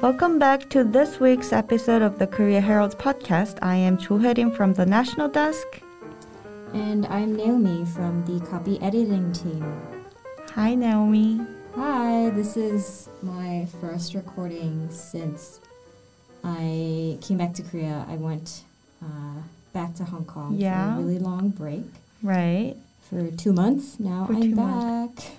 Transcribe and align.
Welcome 0.00 0.38
back 0.38 0.68
to 0.70 0.84
this 0.84 1.20
week's 1.20 1.52
episode 1.52 2.02
of 2.02 2.18
the 2.18 2.26
Korea 2.26 2.60
Herald's 2.60 2.94
podcast. 2.94 3.58
I 3.62 3.76
am 3.76 3.96
Cho 3.96 4.18
Hyerim 4.18 4.54
from 4.54 4.74
the 4.74 4.84
National 4.84 5.28
Desk. 5.28 5.66
And 6.72 7.06
I'm 7.06 7.36
Naomi 7.36 7.84
from 7.86 8.24
the 8.26 8.44
copy 8.46 8.80
editing 8.82 9.32
team. 9.32 9.64
Hi, 10.54 10.74
Naomi. 10.74 11.40
Hi, 11.76 12.30
this 12.30 12.56
is 12.56 13.08
my 13.22 13.66
first 13.80 14.14
recording 14.14 14.88
since 14.90 15.60
I 16.42 17.18
came 17.22 17.38
back 17.38 17.54
to 17.54 17.62
Korea. 17.62 18.04
I 18.08 18.16
went 18.16 18.64
uh, 19.02 19.40
back 19.72 19.94
to 19.96 20.04
Hong 20.04 20.24
Kong 20.24 20.56
Yeah. 20.56 20.94
for 20.96 21.00
a 21.00 21.04
really 21.04 21.18
long 21.18 21.48
break 21.50 21.84
Right. 22.22 22.74
for 23.08 23.30
two 23.30 23.52
months. 23.52 23.98
Now 24.00 24.26
For 24.26 24.34
I'm 24.34 24.50
back. 24.54 24.56
months. 24.56 25.30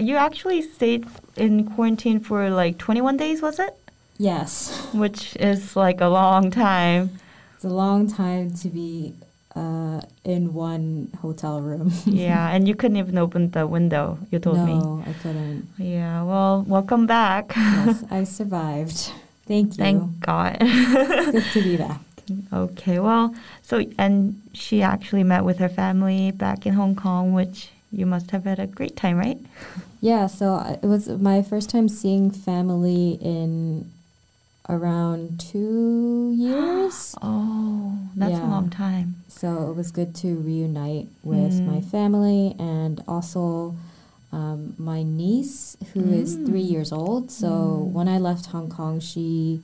You 0.00 0.16
actually 0.16 0.62
stayed 0.62 1.06
in 1.36 1.64
quarantine 1.64 2.20
for 2.20 2.50
like 2.50 2.78
21 2.78 3.16
days, 3.16 3.40
was 3.42 3.58
it? 3.58 3.74
Yes, 4.18 4.70
Which 4.92 5.34
is 5.36 5.74
like 5.76 6.00
a 6.00 6.08
long 6.08 6.50
time. 6.50 7.18
it's 7.54 7.64
a 7.64 7.68
long 7.68 8.06
time 8.10 8.52
to 8.54 8.68
be 8.68 9.14
uh, 9.56 10.00
in 10.24 10.52
one 10.54 11.08
hotel 11.20 11.60
room. 11.60 11.92
Yeah, 12.06 12.48
and 12.50 12.68
you 12.68 12.74
couldn't 12.74 12.98
even 12.98 13.18
open 13.18 13.50
the 13.50 13.66
window, 13.66 14.18
you 14.30 14.38
told 14.38 14.58
me. 14.58 14.74
no, 14.74 15.02
I 15.06 15.12
couldn't. 15.14 15.66
Yeah, 15.78 16.22
well, 16.22 16.64
welcome 16.68 17.06
back. 17.06 17.52
Yes, 17.56 18.04
I 18.10 18.24
survived. 18.24 19.10
Thank 19.46 19.70
you. 19.78 19.84
Thank 19.84 20.20
God. 20.20 20.58
Good 20.60 21.44
to 21.52 21.62
be 21.62 21.76
back. 21.76 22.00
okay, 22.52 22.98
well, 23.00 23.34
so, 23.62 23.82
and 23.98 24.40
she 24.52 24.82
actually 24.82 25.24
met 25.24 25.44
with 25.44 25.58
her 25.58 25.68
family 25.68 26.30
back 26.30 26.64
in 26.66 26.74
Hong 26.74 26.94
Kong, 26.94 27.32
which 27.32 27.70
you 27.92 28.06
must 28.06 28.30
have 28.30 28.44
had 28.44 28.58
a 28.58 28.66
great 28.66 28.96
time, 28.96 29.16
right? 29.18 29.38
Yeah, 30.00 30.26
so 30.26 30.56
it 30.82 30.86
was 30.86 31.08
my 31.08 31.42
first 31.42 31.70
time 31.70 31.88
seeing 31.88 32.30
family 32.30 33.18
in 33.20 33.90
around 34.68 35.38
two 35.40 36.32
years. 36.36 37.14
Oh, 37.22 37.98
that's 38.16 38.38
a 38.38 38.46
long 38.46 38.68
time. 38.70 39.16
So 39.28 39.70
it 39.70 39.74
was 39.76 39.90
good 39.90 40.14
to 40.16 40.36
reunite 40.36 41.08
with 41.22 41.52
Mm. 41.62 41.66
my 41.66 41.80
family 41.80 42.54
and 42.58 43.02
also 43.08 43.74
um, 44.32 44.74
my 44.78 45.02
niece, 45.02 45.76
who 45.92 46.10
is 46.12 46.36
Mm. 46.36 46.46
three 46.46 46.60
years 46.74 46.90
old. 46.92 47.30
So 47.30 47.48
Mm. 47.48 47.92
when 47.92 48.08
I 48.08 48.18
left 48.18 48.46
Hong 48.46 48.68
Kong, 48.68 48.98
she 49.00 49.60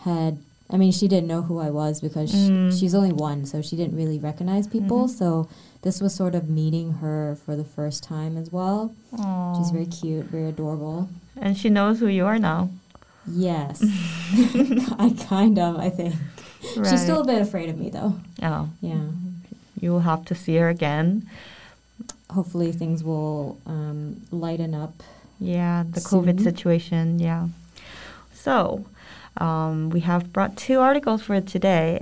had, 0.00 0.38
I 0.68 0.76
mean, 0.76 0.90
she 0.92 1.06
didn't 1.06 1.28
know 1.28 1.42
who 1.42 1.58
I 1.60 1.70
was 1.70 2.00
because 2.00 2.32
Mm. 2.32 2.72
she, 2.72 2.78
she's 2.80 2.94
only 2.94 3.12
one, 3.12 3.46
so 3.46 3.62
she 3.62 3.76
didn't 3.76 3.96
really 3.96 4.18
recognize 4.18 4.66
people. 4.66 5.06
Mhm. 5.06 5.10
So 5.10 5.48
this 5.82 6.00
was 6.00 6.12
sort 6.14 6.34
of 6.34 6.48
meeting 6.50 6.94
her 6.94 7.36
for 7.44 7.54
the 7.54 7.62
first 7.64 8.02
time 8.02 8.36
as 8.36 8.50
well. 8.50 8.92
Oh. 9.16 9.54
She's 9.58 9.70
very 9.70 9.86
cute, 9.86 10.26
very 10.26 10.48
adorable. 10.48 11.08
And 11.40 11.56
she 11.56 11.70
knows 11.70 12.00
who 12.00 12.08
you 12.08 12.26
are 12.26 12.38
now. 12.38 12.70
Yes. 13.28 13.80
I 14.98 15.14
kind 15.28 15.58
of, 15.58 15.76
I 15.78 15.88
think. 15.90 16.14
Right. 16.76 16.90
She's 16.90 17.02
still 17.02 17.20
a 17.22 17.24
bit 17.26 17.40
afraid 17.40 17.68
of 17.70 17.78
me 17.78 17.90
though. 17.90 18.14
Oh, 18.42 18.68
Yeah. 18.80 19.02
you'll 19.80 20.00
have 20.00 20.24
to 20.26 20.34
see 20.34 20.56
her 20.56 20.68
again. 20.68 21.28
Hopefully 22.30 22.72
things 22.72 23.04
will 23.04 23.58
um, 23.66 24.22
lighten 24.32 24.74
up. 24.74 24.94
Yeah, 25.38 25.84
the 25.88 26.00
COVID 26.00 26.42
situation. 26.42 27.20
Yeah. 27.20 27.48
So, 28.34 28.84
um, 29.40 29.90
we 29.90 30.00
have 30.00 30.32
brought 30.32 30.56
two 30.56 30.80
articles 30.80 31.22
for 31.22 31.40
today. 31.40 32.00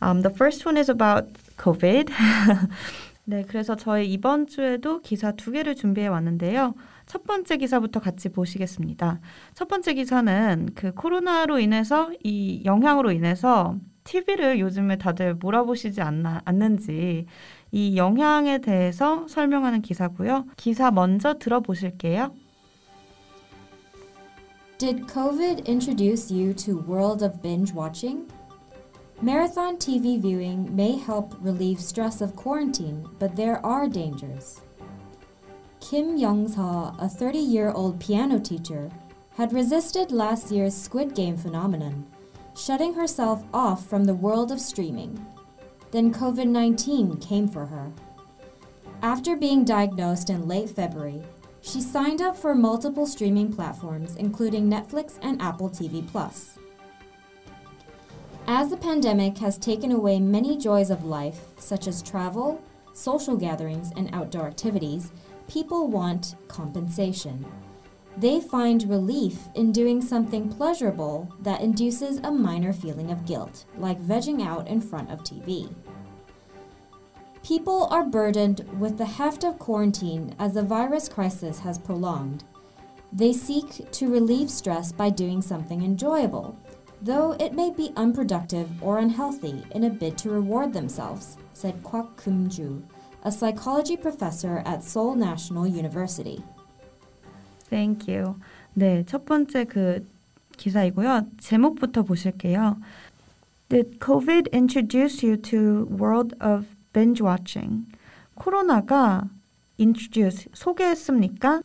Um, 0.00 0.22
the 0.22 0.30
first 0.30 0.66
one 0.66 0.76
is 0.76 0.90
about 0.90 1.28
COVID. 1.56 2.10
네, 3.24 3.44
그래서 3.46 3.76
저희 3.76 4.06
이번 4.12 4.48
주에도 4.48 5.00
기사 5.00 5.32
두 5.32 5.52
개를 5.52 5.76
준비해 5.76 6.08
왔는데요. 6.08 6.74
첫 7.06 7.24
번째 7.24 7.56
기사부터 7.56 8.00
같이 8.00 8.28
보시겠습니다. 8.30 9.20
첫 9.54 9.68
번째 9.68 9.94
기사는 9.94 10.70
그 10.74 10.92
코로나로 10.92 11.58
인해서 11.60 12.10
이 12.24 12.62
영향으로 12.64 13.12
인해서 13.12 13.76
TV를 14.04 14.58
요즘에 14.58 14.96
다들 14.96 15.34
몰아보시지 15.34 16.00
않나, 16.02 16.42
않는지 16.44 17.26
이 17.70 17.96
영향에 17.96 18.58
대해서 18.58 19.26
설명하는 19.28 19.82
기사고요. 19.82 20.46
기사 20.56 20.90
먼저 20.90 21.34
들어보실게요. 21.34 22.34
Did 24.82 25.06
COVID 25.06 25.64
introduce 25.66 26.28
you 26.28 26.52
to 26.54 26.76
world 26.76 27.22
of 27.22 27.40
binge 27.40 27.72
watching? 27.72 28.28
Marathon 29.20 29.76
TV 29.76 30.20
viewing 30.20 30.74
may 30.74 30.98
help 30.98 31.36
relieve 31.38 31.78
stress 31.78 32.20
of 32.20 32.34
quarantine, 32.34 33.08
but 33.20 33.36
there 33.36 33.64
are 33.64 33.86
dangers. 33.86 34.60
Kim 35.78 36.16
Young-sa, 36.16 36.96
a 36.98 37.06
30-year-old 37.06 38.00
piano 38.00 38.40
teacher, 38.40 38.90
had 39.36 39.52
resisted 39.52 40.10
last 40.10 40.50
year's 40.50 40.74
Squid 40.74 41.14
Game 41.14 41.36
phenomenon, 41.36 42.04
shutting 42.56 42.94
herself 42.94 43.44
off 43.54 43.86
from 43.86 44.02
the 44.02 44.16
world 44.16 44.50
of 44.50 44.60
streaming. 44.60 45.24
Then 45.92 46.12
COVID-19 46.12 47.24
came 47.24 47.46
for 47.46 47.66
her. 47.66 47.92
After 49.00 49.36
being 49.36 49.64
diagnosed 49.64 50.28
in 50.28 50.48
late 50.48 50.70
February, 50.70 51.22
she 51.62 51.80
signed 51.80 52.20
up 52.20 52.36
for 52.36 52.54
multiple 52.54 53.06
streaming 53.06 53.52
platforms, 53.52 54.16
including 54.16 54.68
Netflix 54.68 55.18
and 55.22 55.40
Apple 55.40 55.70
TV. 55.70 56.02
As 58.48 58.68
the 58.68 58.76
pandemic 58.76 59.38
has 59.38 59.56
taken 59.56 59.92
away 59.92 60.18
many 60.18 60.58
joys 60.58 60.90
of 60.90 61.04
life, 61.04 61.40
such 61.58 61.86
as 61.86 62.02
travel, 62.02 62.60
social 62.92 63.36
gatherings, 63.36 63.92
and 63.96 64.10
outdoor 64.12 64.48
activities, 64.48 65.12
people 65.48 65.86
want 65.86 66.34
compensation. 66.48 67.46
They 68.16 68.40
find 68.40 68.90
relief 68.90 69.38
in 69.54 69.72
doing 69.72 70.02
something 70.02 70.52
pleasurable 70.52 71.32
that 71.40 71.62
induces 71.62 72.18
a 72.18 72.30
minor 72.30 72.72
feeling 72.72 73.10
of 73.10 73.24
guilt, 73.24 73.64
like 73.78 74.02
vegging 74.02 74.44
out 74.44 74.66
in 74.66 74.80
front 74.80 75.10
of 75.10 75.20
TV. 75.20 75.72
People 77.43 77.87
are 77.91 78.03
burdened 78.03 78.65
with 78.77 78.97
the 78.97 79.05
heft 79.05 79.43
of 79.43 79.57
quarantine 79.57 80.35
as 80.37 80.53
the 80.53 80.63
virus 80.63 81.07
crisis 81.07 81.59
has 81.59 81.77
prolonged. 81.77 82.43
They 83.13 83.31
seek 83.31 83.89
to 83.91 84.11
relieve 84.11 84.49
stress 84.49 84.91
by 84.91 85.09
doing 85.09 85.41
something 85.41 85.81
enjoyable, 85.81 86.57
though 87.01 87.37
it 87.39 87.53
may 87.53 87.71
be 87.71 87.93
unproductive 87.95 88.67
or 88.83 88.97
unhealthy 88.97 89.63
in 89.71 89.85
a 89.85 89.89
bid 89.89 90.17
to 90.19 90.29
reward 90.29 90.73
themselves, 90.73 91.37
said 91.53 91.83
Kwak 91.83 92.17
Kum-ju, 92.17 92.83
a 93.23 93.31
psychology 93.31 93.95
professor 93.95 94.61
at 94.65 94.83
Seoul 94.83 95.15
National 95.15 95.65
University. 95.65 96.43
Thank 97.69 98.07
you. 98.07 98.35
네, 98.75 99.05
첫 99.05 99.25
번째 99.25 99.65
그 99.65 100.05
기사이고요. 100.57 101.27
제목부터 101.39 102.03
보실게요. 102.03 102.77
Did 103.69 103.99
COVID 103.99 104.49
introduce 104.53 105.23
you 105.23 105.35
to 105.37 105.87
world 105.89 106.35
of 106.39 106.70
binge 106.92 107.22
watching? 107.24 107.86
코로나가 108.34 109.24
introduce 109.80 110.46
소개했습니까? 110.52 111.62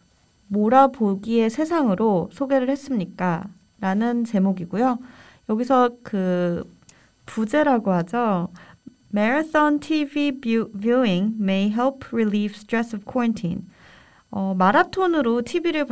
몰아보기의 0.48 1.50
세상으로 1.50 2.30
소개를 2.32 2.70
했습니까? 2.70 3.46
라는 3.80 4.24
제목이고요. 4.26 4.98
여기서 5.50 5.92
그 6.04 6.64
부제라고 7.26 7.92
하죠. 7.92 8.48
Marathon 9.14 9.80
TV 9.80 10.32
view- 10.42 10.70
viewing 10.78 11.36
may 11.42 11.70
help 11.70 12.06
relieve 12.12 12.56
stress 12.56 12.96
of 12.96 13.06
quarantine. 13.06 13.62
어, 14.32 14.54
마라톤으로 14.58 15.42
TV를 15.44 15.86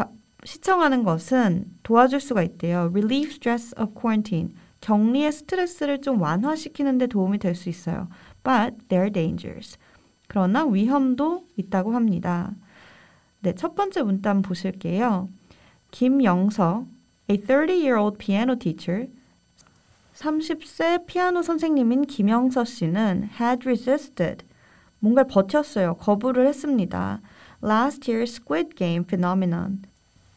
시청하는 0.43 1.03
것은 1.03 1.65
도와줄 1.83 2.19
수가 2.19 2.43
있대요. 2.43 2.89
Relieve 2.93 3.31
stress 3.31 3.73
of 3.79 3.93
quarantine. 3.99 4.53
격리의 4.81 5.31
스트레스를 5.31 6.01
좀 6.01 6.21
완화시키는 6.21 6.97
데 6.97 7.07
도움이 7.07 7.39
될 7.39 7.55
수 7.55 7.69
있어요. 7.69 8.07
But 8.45 8.87
there 8.87 9.01
are 9.01 9.11
dangers. 9.11 9.77
그러나 10.27 10.65
위험도 10.65 11.43
있다고 11.57 11.93
합니다. 11.93 12.53
네, 13.41 13.53
첫 13.53 13.75
번째 13.75 14.03
문단 14.03 14.41
보실게요. 14.41 15.27
김영서, 15.91 16.85
a 17.29 17.37
30-year-old 17.37 18.17
piano 18.17 18.55
teacher, 18.57 19.07
30세 20.15 21.05
피아노 21.05 21.41
선생님인 21.41 22.03
김영서 22.05 22.63
씨는 22.65 23.29
had 23.39 23.67
resisted, 23.67 24.45
뭔가를 24.99 25.27
버텼어요. 25.27 25.95
거부를 25.95 26.47
했습니다. 26.47 27.21
Last 27.63 28.09
year's 28.11 28.39
Squid 28.39 28.75
Game 28.75 29.05
phenomenon. 29.05 29.81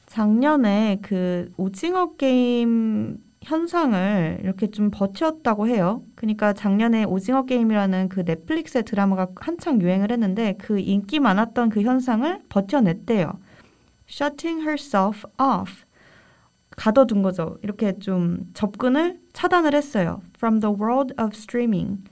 작년에 0.06 0.99
그 1.02 1.52
오징어 1.56 2.14
게임 2.16 3.19
현상을 3.43 4.40
이렇게 4.43 4.70
좀 4.70 4.90
버텼다고 4.90 5.69
해요. 5.69 6.02
그러니까 6.14 6.52
작년에 6.52 7.05
오징어 7.05 7.44
게임이라는 7.44 8.08
그 8.08 8.20
넷플릭스의 8.20 8.85
드라마가 8.85 9.29
한창 9.37 9.81
유행을 9.81 10.11
했는데 10.11 10.56
그 10.58 10.79
인기 10.79 11.20
많았던 11.20 11.70
그 11.70 11.82
현상을 11.82 12.43
버텨냈대요. 12.49 13.32
Shutting 14.08 14.62
herself 14.62 15.25
off. 15.40 15.85
가둬둔 16.70 17.23
거죠. 17.23 17.58
이렇게 17.62 17.99
좀 17.99 18.50
접근을 18.55 19.19
차단을 19.32 19.75
했어요. 19.75 20.23
From 20.37 20.61
the 20.61 20.75
world 20.75 21.14
of 21.20 21.31
streaming. 21.35 22.05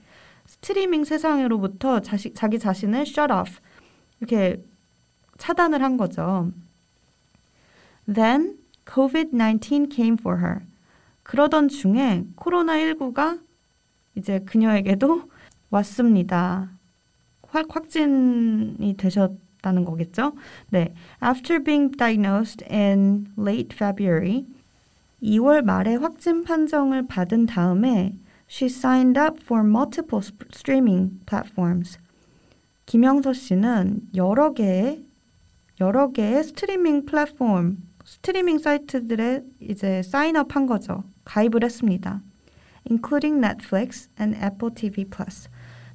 스트리밍 0.45 1.03
세상으로부터 1.03 2.01
자시, 2.01 2.33
자기 2.33 2.59
자신을 2.59 3.01
shut 3.01 3.31
off. 3.31 3.59
이렇게 4.19 4.61
차단을 5.37 5.83
한 5.83 5.97
거죠. 5.97 6.51
Then 8.11 8.57
COVID-19 8.85 9.93
came 9.93 10.17
for 10.19 10.39
her. 10.39 10.66
그러던 11.27 11.67
중에 11.67 12.23
코로나19가 12.37 13.39
이제 14.15 14.39
그녀에게도 14.39 15.23
왔습니다. 15.69 16.69
확, 17.49 17.67
확진이 17.69 18.95
되셨다는 18.97 19.83
거겠죠? 19.85 20.33
네. 20.69 20.93
After 21.21 21.61
being 21.61 21.95
diagnosed 21.95 22.65
in 22.71 23.27
late 23.37 23.75
February, 23.75 24.45
2월 25.21 25.63
말에 25.63 25.95
확진 25.95 26.43
판정을 26.43 27.07
받은 27.07 27.47
다음에 27.47 28.15
she 28.49 28.71
signed 28.71 29.19
up 29.19 29.41
for 29.41 29.65
multiple 29.65 30.25
streaming 30.53 31.19
platforms. 31.25 31.99
김영서 32.85 33.33
씨는 33.33 34.01
여러 34.15 34.53
개의 34.53 35.03
여러 35.81 36.11
개의 36.11 36.43
스트리밍 36.45 37.05
플랫폼, 37.05 37.77
스트리밍 38.05 38.59
사이트들에 38.59 39.43
이제 39.59 40.01
사인업 40.03 40.55
한 40.55 40.65
거죠. 40.65 41.03
가입을 41.27 41.63
했습니다. 41.63 42.21
including 42.89 43.43
Netflix 43.43 44.09
and 44.19 44.37
Apple 44.41 44.73
TV 44.73 45.05
Plus. 45.05 45.49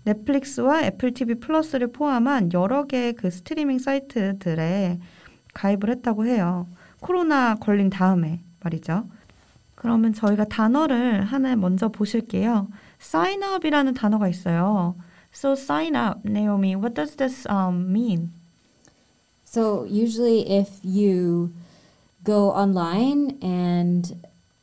넷플릭스와 0.04 0.82
애플 0.82 1.14
TV 1.14 1.36
플러스를 1.36 1.92
포함한 1.92 2.52
여러 2.52 2.86
개의 2.86 3.14
그 3.14 3.30
스트리밍 3.30 3.78
사이트들에 3.78 4.98
가입을 5.54 5.90
했다고 5.90 6.26
해요. 6.26 6.66
코로나 7.00 7.54
걸린 7.54 7.88
다음에 7.88 8.40
말이죠. 8.62 9.04
그러면 9.74 10.12
저희가 10.12 10.44
단어를 10.44 11.24
하나 11.24 11.56
먼저 11.56 11.88
보실게요. 11.88 12.68
sign 13.00 13.42
up이라는 13.42 13.94
단어가 13.94 14.28
있어요. 14.28 14.94
So 15.34 15.52
sign 15.52 15.96
up, 15.96 16.28
Naomi. 16.28 16.74
What 16.76 16.94
does 16.94 17.16
this 17.16 17.46
um, 17.48 17.90
mean? 17.90 18.32
So 19.44 19.84
usually 19.84 20.46
if 20.48 20.80
you 20.84 21.52
go 22.24 22.50
online 22.50 23.38
and 23.42 24.14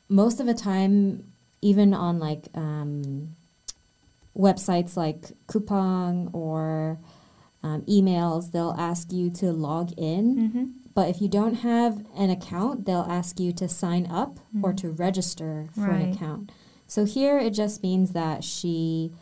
most 0.09 0.39
of 0.39 0.47
the 0.47 0.53
time 0.53 1.23
even 1.61 1.94
on 1.94 2.19
like 2.19 2.47
um, 2.56 3.35
websites 4.38 4.95
like 4.95 5.31
Coupang 5.47 6.33
or 6.33 6.97
um, 7.63 7.81
emails, 7.83 8.51
they'll 8.51 8.75
ask 8.77 9.11
you 9.11 9.29
to 9.31 9.51
log 9.51 9.91
in. 9.97 10.35
Mm-hmm. 10.35 10.63
But 10.95 11.09
if 11.09 11.21
you 11.21 11.27
don't 11.27 11.56
have 11.56 12.06
an 12.17 12.29
account, 12.29 12.85
they'll 12.85 13.07
ask 13.07 13.39
you 13.39 13.53
to 13.53 13.69
sign 13.69 14.07
up 14.07 14.39
mm. 14.56 14.63
or 14.63 14.73
to 14.73 14.89
register 14.89 15.67
for 15.73 15.81
right. 15.81 16.01
an 16.01 16.13
account. 16.13 16.51
So 16.88 17.06
here 17.06 17.38
it 17.38 17.51
just 17.51 17.83
means 17.83 18.11
that 18.13 18.44
she 18.44 19.13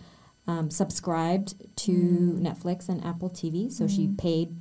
um, 0.47 0.71
subscribed 0.71 1.55
to 1.77 1.91
mm. 1.91 2.39
Netflix 2.39 2.87
and 2.89 3.03
Apple 3.03 3.29
TV. 3.29 3.71
So 3.71 3.85
mm. 3.85 3.95
she 3.95 4.07
paid 4.07 4.55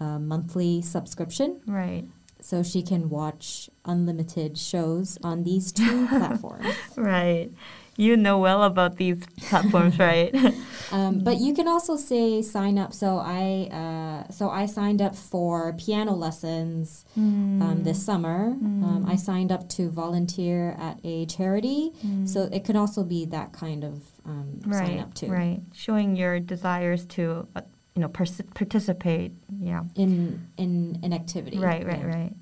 a 0.00 0.18
monthly 0.18 0.82
subscription. 0.82 1.60
Right. 1.66 2.04
So 2.40 2.62
she 2.62 2.82
can 2.82 3.08
watch 3.08 3.68
unlimited 3.84 4.58
shows 4.58 5.18
on 5.22 5.44
these 5.44 5.72
two 5.72 6.06
platforms. 6.08 6.74
Right. 6.96 7.50
You 7.96 8.16
know 8.16 8.38
well 8.38 8.62
about 8.62 8.96
these 8.96 9.26
platforms, 9.48 9.98
right? 9.98 10.32
um, 10.92 11.18
but 11.18 11.38
you 11.38 11.52
can 11.52 11.66
also 11.66 11.96
say 11.96 12.42
sign 12.42 12.78
up. 12.78 12.94
So 12.94 13.18
I 13.18 13.68
uh, 13.72 14.30
so 14.30 14.50
I 14.50 14.66
signed 14.66 15.02
up 15.02 15.16
for 15.16 15.72
piano 15.72 16.12
lessons 16.12 17.04
mm. 17.18 17.60
um, 17.60 17.82
this 17.82 18.00
summer. 18.00 18.54
Mm. 18.54 18.84
Um, 18.84 19.04
I 19.08 19.16
signed 19.16 19.50
up 19.50 19.68
to 19.70 19.90
volunteer 19.90 20.76
at 20.78 21.00
a 21.02 21.26
charity. 21.26 21.90
Mm. 22.06 22.28
So 22.28 22.48
it 22.52 22.64
can 22.64 22.76
also 22.76 23.02
be 23.02 23.24
that 23.26 23.52
kind 23.52 23.82
of 23.82 24.04
um, 24.24 24.60
right, 24.64 24.86
sign 24.86 24.98
up 25.00 25.14
too. 25.14 25.26
Right, 25.26 25.60
showing 25.74 26.14
your 26.14 26.38
desires 26.38 27.04
to 27.16 27.48
uh, 27.56 27.62
you 27.98 28.06
know 28.06 28.08
participate. 28.54 29.32
Yeah. 29.60 29.82
In 29.96 30.38
in 30.56 31.00
an 31.02 31.12
activity. 31.12 31.58
Right, 31.58 31.84
right, 31.84 31.98
yeah. 31.98 32.06
right. 32.06 32.36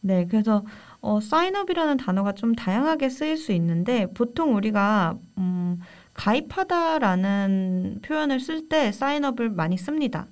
네, 0.00 0.24
그래서 0.26 0.64
어, 1.00 1.20
사인업이라는 1.20 1.96
단어가 1.98 2.32
좀 2.32 2.54
다양하게 2.54 3.08
쓰일 3.10 3.36
수 3.36 3.52
있는데 3.52 4.06
보통 4.14 4.54
우리가 4.54 5.18
음, 5.38 5.80
가입하다라는 6.14 8.00
표현을 8.02 8.40
쓸 8.40 8.68
때 8.68 8.92
사인업을 8.92 9.50
많이 9.50 9.76
씁니다. 9.76 10.26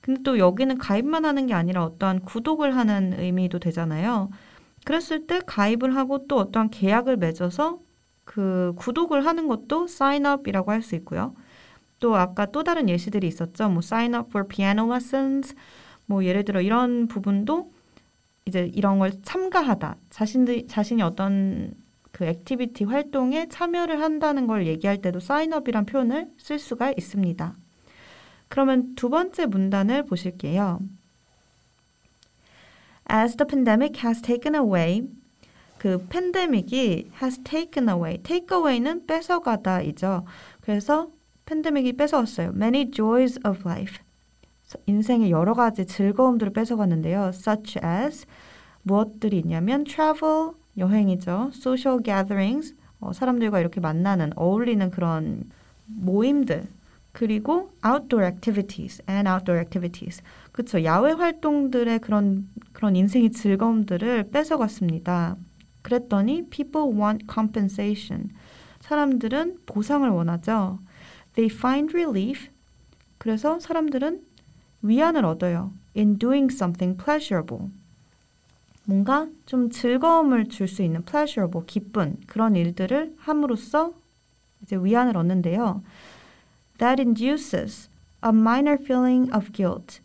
근데 0.00 0.22
또 0.22 0.38
여기는 0.38 0.78
가입만 0.78 1.24
하는 1.24 1.46
게 1.46 1.54
아니라 1.54 1.84
어떠한 1.84 2.20
구독을 2.20 2.74
하는 2.76 3.14
의미도 3.18 3.58
되잖아요. 3.60 4.30
그랬을 4.84 5.26
때 5.26 5.40
가입을 5.46 5.94
하고 5.96 6.26
또 6.26 6.36
어떠한 6.38 6.70
계약을 6.70 7.16
맺어서 7.18 7.78
그 8.24 8.72
구독을 8.76 9.26
하는 9.26 9.46
것도 9.48 9.86
sign 9.88 10.18
up이라고 10.18 10.70
할 10.72 10.82
수 10.82 10.94
있고요. 10.96 11.34
또 12.00 12.16
아까 12.16 12.46
또 12.46 12.64
다른 12.64 12.88
예시들이 12.88 13.26
있었죠. 13.28 13.68
뭐 13.68 13.78
sign 13.78 14.14
up 14.14 14.28
for 14.30 14.48
piano 14.48 14.90
lessons 14.90 15.54
뭐 16.06 16.24
예를 16.24 16.44
들어 16.44 16.60
이런 16.60 17.06
부분도 17.06 17.70
이제 18.46 18.70
이런 18.74 18.98
걸 18.98 19.12
참가하다. 19.22 19.96
자신들 20.10 20.66
자신이 20.66 21.02
어떤 21.02 21.72
그 22.10 22.24
activity 22.24 22.84
활동에 22.84 23.48
참여를 23.48 24.00
한다는 24.00 24.46
걸 24.46 24.66
얘기할 24.66 25.00
때도 25.00 25.20
sign 25.20 25.46
up이란 25.46 25.86
표현을 25.86 26.28
쓸 26.38 26.58
수가 26.58 26.92
있습니다. 26.96 27.54
그러면 28.48 28.94
두 28.96 29.08
번째 29.08 29.46
문단을 29.46 30.06
보실게요. 30.06 30.80
As 33.12 33.36
the 33.36 33.46
pandemic 33.46 34.00
has 34.04 34.20
taken 34.22 34.54
away 34.54 35.06
그 35.80 36.04
팬데믹이 36.10 37.10
has 37.22 37.42
taken 37.42 37.88
away. 37.88 38.18
take 38.18 38.54
away는 38.54 39.06
뺏어가다이죠. 39.06 40.26
그래서 40.60 41.08
팬데믹이 41.50 41.94
뺏어왔어요. 41.94 42.52
many 42.54 42.92
joys 42.92 43.40
of 43.44 43.68
life. 43.68 43.98
인생의 44.86 45.32
여러 45.32 45.52
가지 45.52 45.84
즐거움들을 45.84 46.52
뺏어갔는데요. 46.52 47.32
such 47.34 47.80
as 47.84 48.24
무엇들이 48.84 49.38
있냐면 49.40 49.82
travel 49.82 50.52
여행이죠. 50.78 51.50
social 51.52 52.00
gatherings 52.04 52.72
어, 53.00 53.12
사람들과 53.12 53.58
이렇게 53.58 53.80
만나는 53.80 54.30
어울리는 54.36 54.90
그런 54.92 55.42
모임들 55.86 56.68
그리고 57.10 57.72
outdoor 57.84 58.24
activities 58.24 59.02
and 59.10 59.28
outdoor 59.28 59.60
activities 59.60 60.22
그렇죠. 60.52 60.84
야외 60.84 61.10
활동들의 61.10 61.98
그런 61.98 62.46
그런 62.72 62.94
인생의 62.94 63.32
즐거움들을 63.32 64.30
뺏어갔습니다. 64.30 65.34
그랬더니 65.82 66.46
people 66.48 66.96
want 66.96 67.26
compensation 67.28 68.30
사람들은 68.82 69.58
보상을 69.66 70.08
원하죠. 70.08 70.78
They 71.34 71.54
find 71.54 71.94
relief 71.96 72.48
그래서 73.18 73.60
사람들은 73.60 74.22
위안을 74.82 75.24
얻어요. 75.24 75.72
In 75.96 76.18
doing 76.18 76.52
something 76.52 76.96
pleasurable. 77.02 77.70
뭔가 78.84 79.28
좀 79.46 79.70
즐거움을 79.70 80.48
줄 80.48 80.66
수 80.66 80.82
있는 80.82 81.04
pleasure, 81.04 81.48
뭐 81.50 81.64
기쁜 81.66 82.16
그런 82.26 82.56
일들을 82.56 83.14
함으로써 83.18 83.92
이제 84.62 84.76
위안을 84.76 85.16
얻는데요. 85.16 85.82
That 86.78 87.00
induces 87.00 87.88
a 88.24 88.30
minor 88.30 88.78
feeling 88.82 89.30
of 89.34 89.52
guilt. 89.52 90.00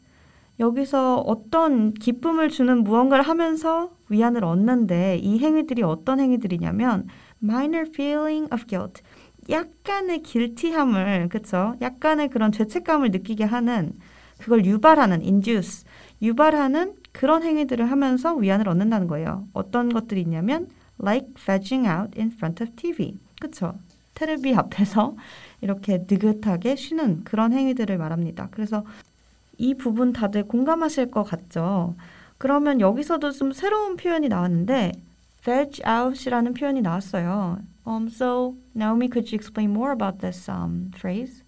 여기서 0.60 1.20
어떤 1.22 1.94
기쁨을 1.94 2.50
주는 2.50 2.84
무언가를 2.84 3.24
하면서 3.24 3.92
위안을 4.10 4.44
얻는데 4.44 5.18
이 5.18 5.40
행위들이 5.40 5.84
어떤 5.84 6.20
행위들이냐면 6.20 7.08
minor 7.44 7.88
feeling 7.90 8.54
of 8.54 8.66
guilt. 8.68 9.02
약간의 9.50 10.24
길티함을 10.24 11.30
그쵸? 11.30 11.76
약간의 11.82 12.30
그런 12.30 12.52
죄책감을 12.52 13.12
느끼게 13.12 13.44
하는 13.44 13.94
그걸 14.38 14.66
유발하는 14.66 15.22
induce 15.22 15.86
유발하는 16.22 16.96
그런 17.12 17.44
행위들을 17.44 17.90
하면서 17.90 18.36
위안을 18.36 18.68
얻는다는 18.68 19.08
거예요. 19.08 19.48
어떤 19.54 19.92
것들이 19.92 20.22
있냐면 20.22 20.68
like 21.02 21.34
vegging 21.36 21.88
out 21.88 22.18
in 22.20 22.32
front 22.32 22.64
of 22.64 22.76
TV. 22.76 23.18
그쵸? 23.40 23.74
테레비 24.16 24.54
앞에서 24.56 25.16
이렇게 25.62 26.06
느긋하게 26.10 26.76
쉬는 26.76 27.24
그런 27.24 27.54
행위들을 27.54 27.98
말합니다. 27.98 28.50
그래서 28.52 28.86
이 29.58 29.74
부분 29.74 30.14
다들 30.14 30.44
공감하실 30.48 31.12
것 31.12 31.24
같죠? 31.24 31.96
그러면 32.38 32.82
여기서도 32.82 33.32
좀 33.32 33.54
새로운 33.54 33.96
표현이 33.96 34.28
나왔는데 34.28 34.92
veg 35.44 35.82
out이라는 35.88 36.54
표현이 36.54 36.82
나왔어요. 36.82 37.60
Um, 37.86 38.10
so 38.10 38.56
Naomi, 38.74 39.08
could 39.08 39.32
you 39.32 39.36
explain 39.36 39.72
more 39.72 39.92
about 39.92 40.20
this 40.20 40.50
um, 40.50 40.92
phrase? 40.98 41.44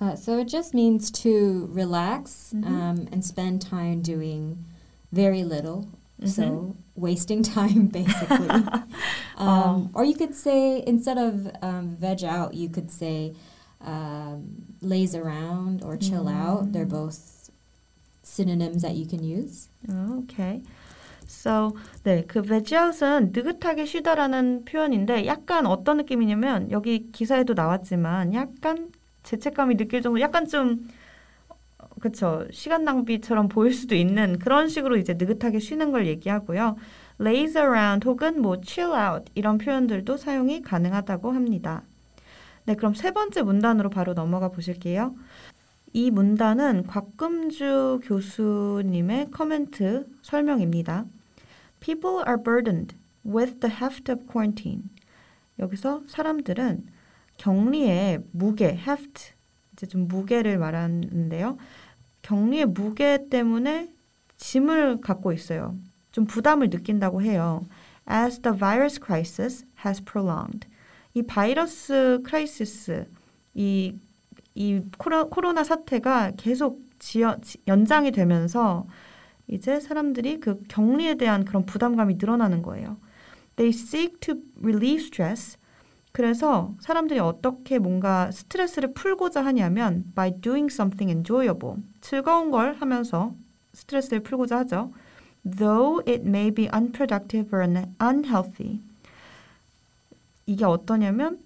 Uh, 0.00 0.16
so 0.16 0.38
it 0.38 0.48
just 0.48 0.74
means 0.74 1.10
to 1.10 1.68
relax 1.70 2.52
mm-hmm. 2.54 2.74
um, 2.74 3.08
and 3.12 3.24
spend 3.24 3.62
time 3.62 4.02
doing 4.02 4.64
very 5.12 5.44
little. 5.44 5.86
Mm-hmm. 6.20 6.26
So 6.28 6.76
wasting 6.96 7.42
time 7.58 7.86
basically. 7.86 8.48
um, 9.36 9.48
um, 9.48 9.90
or 9.94 10.04
you 10.04 10.14
could 10.14 10.34
say 10.34 10.82
instead 10.86 11.18
of 11.18 11.50
um, 11.62 11.96
veg 11.96 12.24
out, 12.24 12.54
you 12.54 12.68
could 12.68 12.90
say 12.90 13.34
um, 13.80 14.64
laze 14.80 15.14
around 15.14 15.82
or 15.82 15.96
chill 15.96 16.24
mm. 16.24 16.34
out. 16.34 16.72
They're 16.72 16.84
both 16.84 17.50
synonyms 18.22 18.82
that 18.82 18.94
you 18.94 19.06
can 19.06 19.22
use. 19.22 19.68
Oh, 19.88 20.24
okay. 20.24 20.62
So, 21.42 21.72
네, 22.04 22.22
그 22.28 22.40
veg 22.40 22.72
out은 22.76 23.32
느긋하게 23.32 23.84
쉬다라는 23.84 24.64
표현인데 24.64 25.26
약간 25.26 25.66
어떤 25.66 25.96
느낌이냐면 25.96 26.70
여기 26.70 27.10
기사에도 27.10 27.54
나왔지만 27.54 28.32
약간 28.32 28.92
죄책감이 29.24 29.76
느낄 29.76 30.02
정도 30.02 30.20
약간 30.20 30.46
좀 30.46 30.88
그쵸 32.00 32.46
시간 32.52 32.84
낭비처럼 32.84 33.48
보일 33.48 33.74
수도 33.74 33.96
있는 33.96 34.38
그런 34.38 34.68
식으로 34.68 34.96
이제 34.96 35.14
느긋하게 35.14 35.58
쉬는 35.58 35.90
걸 35.90 36.06
얘기하고요. 36.06 36.76
laze 37.20 37.60
around 37.60 38.06
혹은 38.06 38.40
뭐 38.40 38.60
chill 38.62 38.94
out 38.96 39.24
이런 39.34 39.58
표현들도 39.58 40.16
사용이 40.16 40.62
가능하다고 40.62 41.32
합니다. 41.32 41.82
네, 42.66 42.76
그럼 42.76 42.94
세 42.94 43.10
번째 43.10 43.42
문단으로 43.42 43.90
바로 43.90 44.14
넘어가 44.14 44.48
보실게요. 44.48 45.16
이 45.92 46.12
문단은 46.12 46.86
곽금주 46.86 48.02
교수님의 48.04 49.32
커멘트 49.32 50.06
설명입니다. 50.22 51.04
People 51.82 52.22
are 52.26 52.38
burdened 52.40 52.94
with 53.24 53.58
the 53.60 53.74
heft 53.74 54.10
of 54.10 54.24
quarantine. 54.30 54.88
여기서 55.58 56.02
사람들은 56.06 56.86
격리의 57.38 58.20
무게, 58.30 58.66
heft, 58.66 59.32
이제 59.72 59.86
좀 59.86 60.06
무게를 60.06 60.58
말하는데요. 60.58 61.58
격리의 62.22 62.66
무게 62.66 63.26
때문에 63.28 63.90
짐을 64.36 65.00
갖고 65.00 65.32
있어요. 65.32 65.74
좀 66.12 66.24
부담을 66.24 66.70
느낀다고 66.70 67.20
해요. 67.20 67.66
As 68.08 68.40
the 68.40 68.56
virus 68.56 69.00
crisis 69.02 69.64
has 69.84 70.00
prolonged. 70.04 70.68
이 71.14 71.22
virus 71.22 72.20
crisis, 72.24 73.06
이, 73.54 73.98
이 74.54 74.82
코로, 74.98 75.30
코로나 75.30 75.64
사태가 75.64 76.32
계속 76.36 76.80
지연, 77.00 77.40
연장이 77.66 78.12
되면서 78.12 78.86
이제 79.52 79.80
사람들이 79.80 80.40
그 80.40 80.62
격리에 80.68 81.16
대한 81.16 81.44
그런 81.44 81.66
부담감이 81.66 82.14
늘어나는 82.14 82.62
거예요. 82.62 82.96
They 83.56 83.68
seek 83.68 84.18
to 84.20 84.36
relieve 84.62 85.04
stress. 85.04 85.58
그래서 86.10 86.72
사람들이 86.80 87.20
어떻게 87.20 87.78
뭔가 87.78 88.30
스트레스를 88.30 88.94
풀고자 88.94 89.44
하냐면 89.44 90.04
by 90.14 90.40
doing 90.40 90.72
something 90.72 91.10
enjoyable. 91.10 91.76
즐거운 92.00 92.50
걸 92.50 92.74
하면서 92.74 93.32
스트레스를 93.74 94.20
풀고자 94.20 94.58
하죠. 94.60 94.90
Though 95.44 96.00
it 96.10 96.26
may 96.26 96.50
be 96.50 96.70
unproductive 96.72 97.50
or 97.52 97.62
unhealthy. 98.00 98.80
이게 100.46 100.64
어떠냐면 100.64 101.38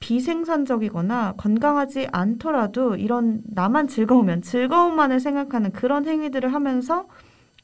비생산적이거나 0.00 1.34
건강하지 1.38 2.08
않더라도 2.12 2.96
이런 2.96 3.40
나만 3.46 3.88
즐거우면 3.88 4.42
즐거움만을 4.42 5.18
생각하는 5.18 5.72
그런 5.72 6.06
행위들을 6.06 6.52
하면서 6.52 7.06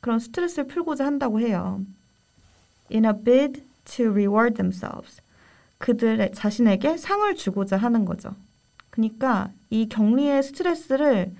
그런 0.01 0.19
스트레스를 0.19 0.67
풀고자 0.67 1.05
한다고 1.05 1.41
해요. 1.41 1.81
In 2.93 3.05
a 3.05 3.13
bid 3.13 3.63
to 3.85 4.11
reward 4.11 4.55
themselves. 4.55 5.21
그들의 5.79 6.33
자신에게 6.33 6.97
상을 6.97 7.35
주고자 7.35 7.77
하는 7.77 8.05
거죠. 8.05 8.35
그러니까 8.91 9.51
이 9.71 9.89
격리의 9.89 10.43
스트레스를 10.43 11.33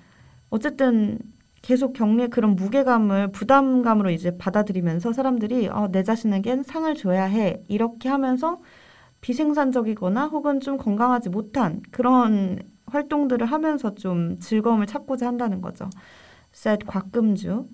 어쨌든 0.49 1.19
계속 1.61 1.93
격리의 1.93 2.29
그런 2.29 2.55
무게감을 2.55 3.31
부담감으로 3.31 4.09
이제 4.09 4.35
받아들이면서 4.37 5.13
사람들이 5.13 5.67
어, 5.67 5.89
내 5.91 6.03
자신에겐 6.03 6.63
상을 6.63 6.93
줘야 6.95 7.25
해 7.25 7.61
이렇게 7.67 8.09
하면서 8.09 8.59
비생산적이거나 9.21 10.25
혹은 10.27 10.59
좀 10.59 10.77
건강하지 10.77 11.29
못한 11.29 11.81
그런 11.91 12.59
활동들을 12.87 13.45
하면서 13.45 13.93
좀 13.95 14.39
즐거움을 14.39 14.87
찾고자 14.87 15.27
한다는 15.27 15.61
거죠. 15.61 15.89
said 16.53 16.85
곽금주, 16.85 17.67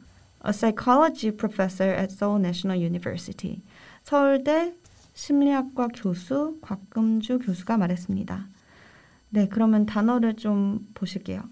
a 0.45 0.53
psychology 0.53 1.31
professor 1.31 1.91
at 1.95 2.11
Seoul 2.11 2.39
National 2.41 2.79
University. 2.81 3.61
서울대 4.05 4.75
심리학과 5.15 5.89
교수 5.95 6.59
곽금주 6.63 7.39
교수가 7.41 7.77
말했습니다. 7.77 8.47
네, 9.31 9.49
그러면 9.49 9.87
단어를 9.87 10.35
좀 10.37 10.87
보실게요. 10.95 11.43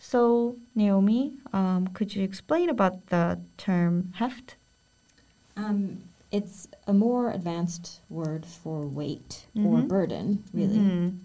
So, 0.00 0.56
Naomi, 0.74 1.34
um, 1.52 1.88
could 1.92 2.16
you 2.16 2.24
explain 2.24 2.70
about 2.70 3.06
the 3.10 3.36
term 3.58 4.12
heft? 4.18 4.56
Um, 5.56 5.98
it's 6.30 6.68
a 6.86 6.92
more 6.94 7.30
advanced 7.30 8.00
word 8.08 8.46
for 8.46 8.86
weight 8.86 9.44
or 9.56 9.82
Mhm. 9.82 9.88
burden, 9.88 10.44
really. 10.54 10.78
음, 10.78 11.18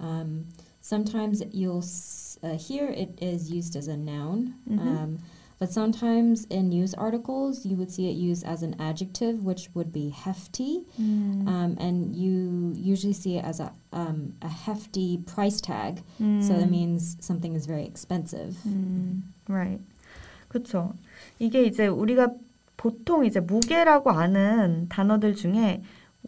Um, 0.00 0.46
sometimes 0.80 1.42
you'll 1.52 1.78
s- 1.82 2.36
uh, 2.42 2.56
hear 2.56 2.88
it 2.88 3.16
is 3.20 3.50
used 3.50 3.76
as 3.76 3.86
a 3.88 3.96
noun, 3.96 4.54
Mhm. 4.68 4.78
um, 4.80 5.18
But 5.59 5.71
sometimes 5.71 6.45
in 6.49 6.69
news 6.69 6.93
articles 6.93 7.65
you 7.65 7.75
would 7.75 7.91
see 7.91 8.09
it 8.09 8.15
used 8.15 8.45
as 8.45 8.63
an 8.63 8.75
adjective, 8.79 9.43
which 9.43 9.69
would 9.75 9.91
be 9.91 10.09
hefty, 10.09 10.85
음, 10.97 11.45
um, 11.47 11.75
and 11.79 12.15
you 12.15 12.73
usually 12.75 13.13
see 13.13 13.37
it 13.37 13.43
as 13.43 13.59
a 13.59 13.71
um, 13.91 14.33
a 14.41 14.47
hefty 14.47 15.17
price 15.25 15.59
tag. 15.59 16.01
음, 16.21 16.41
So 16.41 16.53
that 16.57 16.69
means 16.69 17.17
something 17.19 17.55
is 17.55 17.65
very 17.65 17.83
expensive. 17.85 18.55
음, 18.65 19.23
right. 19.49 19.81
그렇죠. 20.47 20.93
이게 21.39 21.63
이제 21.65 21.87
우리가 21.87 22.33
보통 22.77 23.25
이제 23.25 23.39
무게라고 23.41 24.09
아는 24.11 24.87
단어들 24.89 25.35
중에 25.35 25.81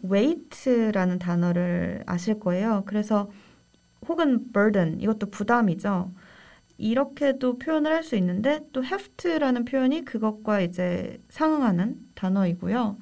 weight라는 0.04 1.18
단어를 1.18 2.02
아실 2.06 2.38
거예요. 2.38 2.82
그래서 2.86 3.30
혹은 4.08 4.52
burden 4.52 5.00
이것도 5.00 5.30
부담이죠. 5.30 6.10
이렇게도 6.82 7.58
표현을 7.58 7.92
할 7.92 8.02
수 8.02 8.16
있는데 8.16 8.60
또 8.72 8.82
heft라는 8.84 9.64
표현이 9.64 10.04
그것과 10.04 10.60
이제 10.60 11.20
상응하는 11.30 11.96
단어이고요. 12.14 12.98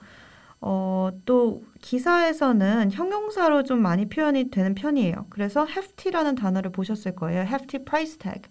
어, 0.62 1.10
또 1.24 1.64
기사에서는 1.80 2.92
형용사로 2.92 3.62
좀 3.62 3.80
많이 3.80 4.06
표현이 4.06 4.50
되는 4.50 4.74
편이에요. 4.74 5.26
그래서 5.30 5.66
hefty라는 5.66 6.34
단어를 6.34 6.70
보셨을 6.70 7.14
거예요. 7.14 7.42
hefty 7.42 7.84
price 7.84 8.18
tag. 8.18 8.42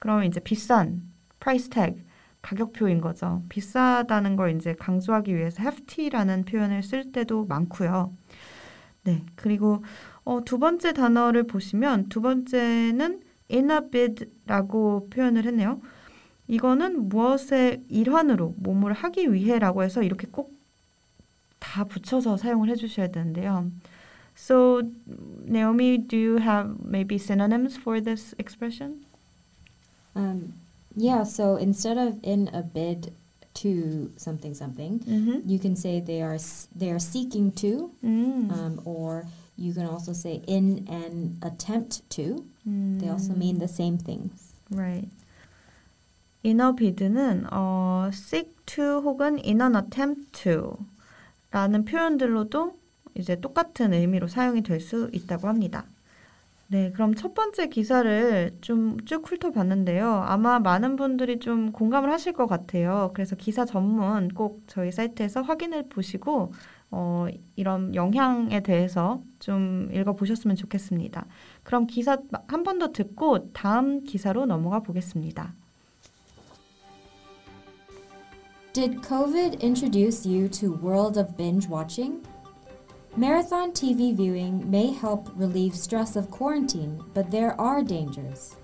그러면 0.00 0.24
이제 0.26 0.40
비싼 0.40 1.02
price 1.38 1.70
tag 1.70 2.02
가격표인 2.42 3.00
거죠. 3.00 3.42
비싸다는 3.48 4.34
걸 4.34 4.56
이제 4.56 4.74
강조하기 4.74 5.36
위해서 5.36 5.62
hefty라는 5.62 6.44
표현을 6.44 6.82
쓸 6.82 7.12
때도 7.12 7.44
많고요. 7.46 8.12
네, 9.04 9.24
그리고 9.36 9.84
어, 10.24 10.40
두 10.44 10.58
번째 10.58 10.92
단어를 10.92 11.44
보시면 11.44 12.08
두 12.08 12.20
번째는 12.20 13.20
in 13.52 13.70
a 13.70 13.80
bid라고 13.90 15.08
표현을 15.10 15.44
했네요. 15.46 15.80
이거는 16.48 17.08
무엇의 17.08 17.82
일환으로 17.88 18.54
몸을 18.58 18.92
하기 18.92 19.32
위해라고 19.32 19.82
해서 19.82 20.02
이렇게 20.02 20.26
꼭 20.30 20.52
다 21.62 21.84
붙여서 21.84 22.36
사용을 22.38 22.68
해주셔야 22.70 23.12
되는데요. 23.12 23.70
So, 24.36 24.82
Naomi, 25.46 25.96
do 25.96 26.16
you 26.16 26.38
have 26.40 26.74
maybe 26.84 27.16
synonyms 27.18 27.76
for 27.78 28.00
this 28.02 28.34
expression? 28.36 29.04
Um, 30.16 30.54
yeah. 30.96 31.22
So 31.22 31.56
instead 31.56 31.96
of 31.98 32.18
in 32.24 32.50
a 32.52 32.62
bid 32.62 33.12
to 33.62 34.10
something 34.16 34.54
something, 34.54 34.98
Mm-hmm. 35.06 35.48
you 35.48 35.60
can 35.60 35.76
say 35.76 36.00
they 36.00 36.20
are 36.20 36.38
they 36.74 36.90
are 36.90 36.98
seeking 36.98 37.52
to, 37.62 37.92
음. 38.02 38.50
um, 38.50 38.80
or 38.84 39.26
you 39.56 39.72
can 39.72 39.86
also 39.86 40.12
say 40.12 40.42
in 40.46 40.84
an 40.88 41.38
attempt 41.42 42.02
to. 42.10 42.44
음. 42.66 42.98
They 43.00 43.08
also 43.10 43.34
mean 43.34 43.58
the 43.58 43.68
same 43.68 43.98
things. 43.98 44.54
Right. 44.70 45.08
inner 46.44 46.72
bid는 46.74 47.46
어, 47.52 48.10
seek 48.12 48.50
to 48.66 49.00
혹은 49.02 49.38
in 49.44 49.60
an 49.60 49.76
attempt 49.76 50.42
to 50.42 50.76
라는 51.52 51.84
표현들로도 51.84 52.74
이제 53.14 53.36
똑같은 53.40 53.92
의미로 53.92 54.26
사용이 54.26 54.62
될 54.62 54.80
수 54.80 55.08
있다고 55.12 55.46
합니다. 55.48 55.84
네, 56.68 56.90
그럼 56.92 57.14
첫 57.14 57.34
번째 57.34 57.68
기사를 57.68 58.56
좀 58.62 58.96
쭉 59.04 59.30
훑어봤는데요. 59.30 60.08
아마 60.26 60.58
많은 60.58 60.96
분들이 60.96 61.38
좀 61.38 61.70
공감을 61.70 62.10
하실 62.10 62.32
것 62.32 62.46
같아요. 62.46 63.10
그래서 63.14 63.36
기사 63.36 63.66
전문 63.66 64.28
꼭 64.30 64.62
저희 64.66 64.90
사이트에서 64.90 65.42
확인해 65.42 65.86
보시고 65.88 66.54
어, 66.91 67.27
이런 67.55 67.93
영향에 67.95 68.61
대해서 68.61 69.21
좀 69.39 69.89
읽어보셨으면 69.91 70.55
좋겠습니다. 70.55 71.25
그럼 71.63 71.85
기사 71.87 72.17
한 72.47 72.63
번 72.63 72.79
더 72.79 72.91
듣고 72.91 73.51
다음 73.53 74.03
기사로 74.03 74.45
넘어가 74.45 74.79
보겠습니다. 74.79 75.53
Did 78.73 79.01
COVID 79.01 79.57
introduce 79.63 80.25
you 80.25 80.47
to 80.49 80.71
world 80.81 81.17
of 81.17 81.35
binge 81.35 81.67
watching? 81.67 82.21
Marathon 83.15 83.71
TV 83.71 84.13
viewing 84.15 84.69
may 84.69 84.91
help 84.91 85.29
relieve 85.35 85.73
stress 85.75 86.15
of 86.15 86.29
quarantine, 86.29 87.01
but 87.15 87.31
there 87.31 87.59
are 87.59 87.81
dangers. 87.81 88.55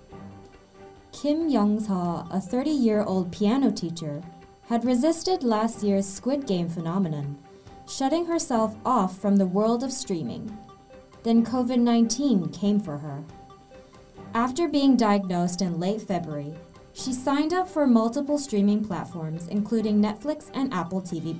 Kim 1.10 1.48
Young-sa, 1.48 2.26
a 2.30 2.38
30-year-old 2.38 3.32
piano 3.32 3.72
teacher, 3.72 4.22
had 4.68 4.84
resisted 4.84 5.42
last 5.42 5.82
year's 5.82 6.06
Squid 6.06 6.46
Game 6.46 6.68
phenomenon, 6.68 7.36
shutting 7.89 8.25
herself 8.27 8.75
off 8.85 9.19
from 9.19 9.35
the 9.35 9.47
world 9.47 9.83
of 9.83 9.91
streaming. 9.91 10.55
Then 11.23 11.43
COVID-19 11.43 12.53
came 12.53 12.79
for 12.79 12.97
her. 12.99 13.23
After 14.35 14.67
being 14.67 14.95
diagnosed 14.95 15.63
in 15.63 15.79
late 15.79 16.01
February, 16.01 16.53
she 16.93 17.13
signed 17.13 17.51
up 17.51 17.67
for 17.67 17.87
multiple 17.87 18.37
streaming 18.37 18.85
platforms, 18.85 19.47
including 19.47 20.01
Netflix 20.01 20.51
and 20.53 20.71
Apple 20.71 21.01
TV. 21.01 21.35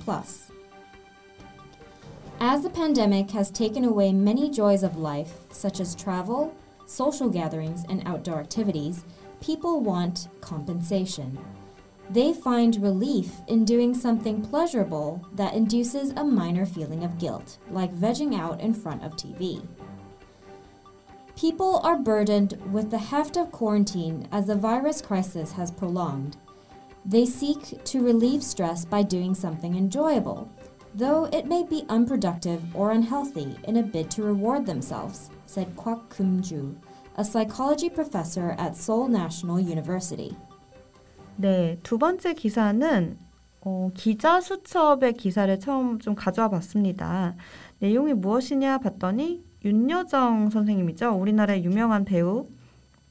As 2.40 2.62
the 2.62 2.70
pandemic 2.70 3.30
has 3.30 3.50
taken 3.50 3.84
away 3.84 4.12
many 4.12 4.50
joys 4.50 4.82
of 4.82 4.96
life, 4.96 5.34
such 5.52 5.78
as 5.78 5.94
travel, 5.94 6.54
social 6.86 7.28
gatherings, 7.28 7.84
and 7.88 8.02
outdoor 8.06 8.40
activities, 8.40 9.04
people 9.40 9.80
want 9.80 10.28
compensation. 10.40 11.38
They 12.12 12.32
find 12.32 12.82
relief 12.82 13.30
in 13.46 13.64
doing 13.64 13.94
something 13.94 14.42
pleasurable 14.42 15.24
that 15.34 15.54
induces 15.54 16.10
a 16.10 16.24
minor 16.24 16.66
feeling 16.66 17.04
of 17.04 17.20
guilt, 17.20 17.58
like 17.70 17.94
vegging 17.94 18.36
out 18.36 18.60
in 18.60 18.74
front 18.74 19.04
of 19.04 19.12
TV. 19.12 19.64
People 21.36 21.78
are 21.84 21.96
burdened 21.96 22.60
with 22.72 22.90
the 22.90 22.98
heft 22.98 23.36
of 23.36 23.52
quarantine 23.52 24.26
as 24.32 24.48
the 24.48 24.56
virus 24.56 25.00
crisis 25.00 25.52
has 25.52 25.70
prolonged. 25.70 26.36
They 27.06 27.24
seek 27.24 27.84
to 27.84 28.04
relieve 28.04 28.42
stress 28.42 28.84
by 28.84 29.04
doing 29.04 29.32
something 29.32 29.76
enjoyable, 29.76 30.50
though 30.92 31.26
it 31.26 31.46
may 31.46 31.62
be 31.62 31.86
unproductive 31.88 32.60
or 32.74 32.90
unhealthy 32.90 33.56
in 33.64 33.76
a 33.76 33.84
bid 33.84 34.10
to 34.10 34.24
reward 34.24 34.66
themselves, 34.66 35.30
said 35.46 35.76
Kwak 35.76 36.08
Kum-ju, 36.10 36.76
a 37.14 37.24
psychology 37.24 37.88
professor 37.88 38.56
at 38.58 38.76
Seoul 38.76 39.06
National 39.06 39.60
University. 39.60 40.36
네, 41.40 41.78
두 41.82 41.96
번째 41.96 42.34
기사는 42.34 43.16
어, 43.62 43.90
기자 43.94 44.42
수첩의 44.42 45.14
기사를 45.14 45.58
처음 45.58 45.98
좀 45.98 46.14
가져와 46.14 46.50
봤습니다. 46.50 47.34
내용이 47.78 48.12
무엇이냐 48.12 48.76
봤더니 48.76 49.42
윤여정 49.64 50.50
선생님이죠. 50.50 51.12
우리나라의 51.12 51.64
유명한 51.64 52.04
배우 52.04 52.46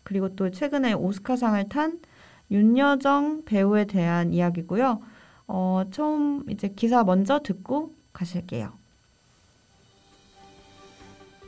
그리고 0.03 0.36
또 0.36 0.51
최근에 0.51 0.93
오스카상을 0.93 1.69
탄 1.69 2.00
윤여정 2.51 3.45
배우에 3.45 3.86
대한 3.86 4.31
이야기고요. 4.31 5.01
어, 5.48 5.83
처음 5.89 6.48
이제 6.51 6.67
기사 6.67 7.03
먼저 7.03 7.39
듣고 7.39 7.95
가실게요. 8.13 8.74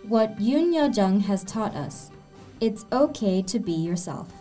What 0.09 0.33
Yoon 0.39 0.73
Yo-jung 0.73 1.27
has 1.29 1.45
taught 1.45 1.77
us. 1.77 2.09
It's 2.59 2.85
okay 2.91 3.43
to 3.43 3.59
be 3.59 3.73
yourself. 3.73 4.40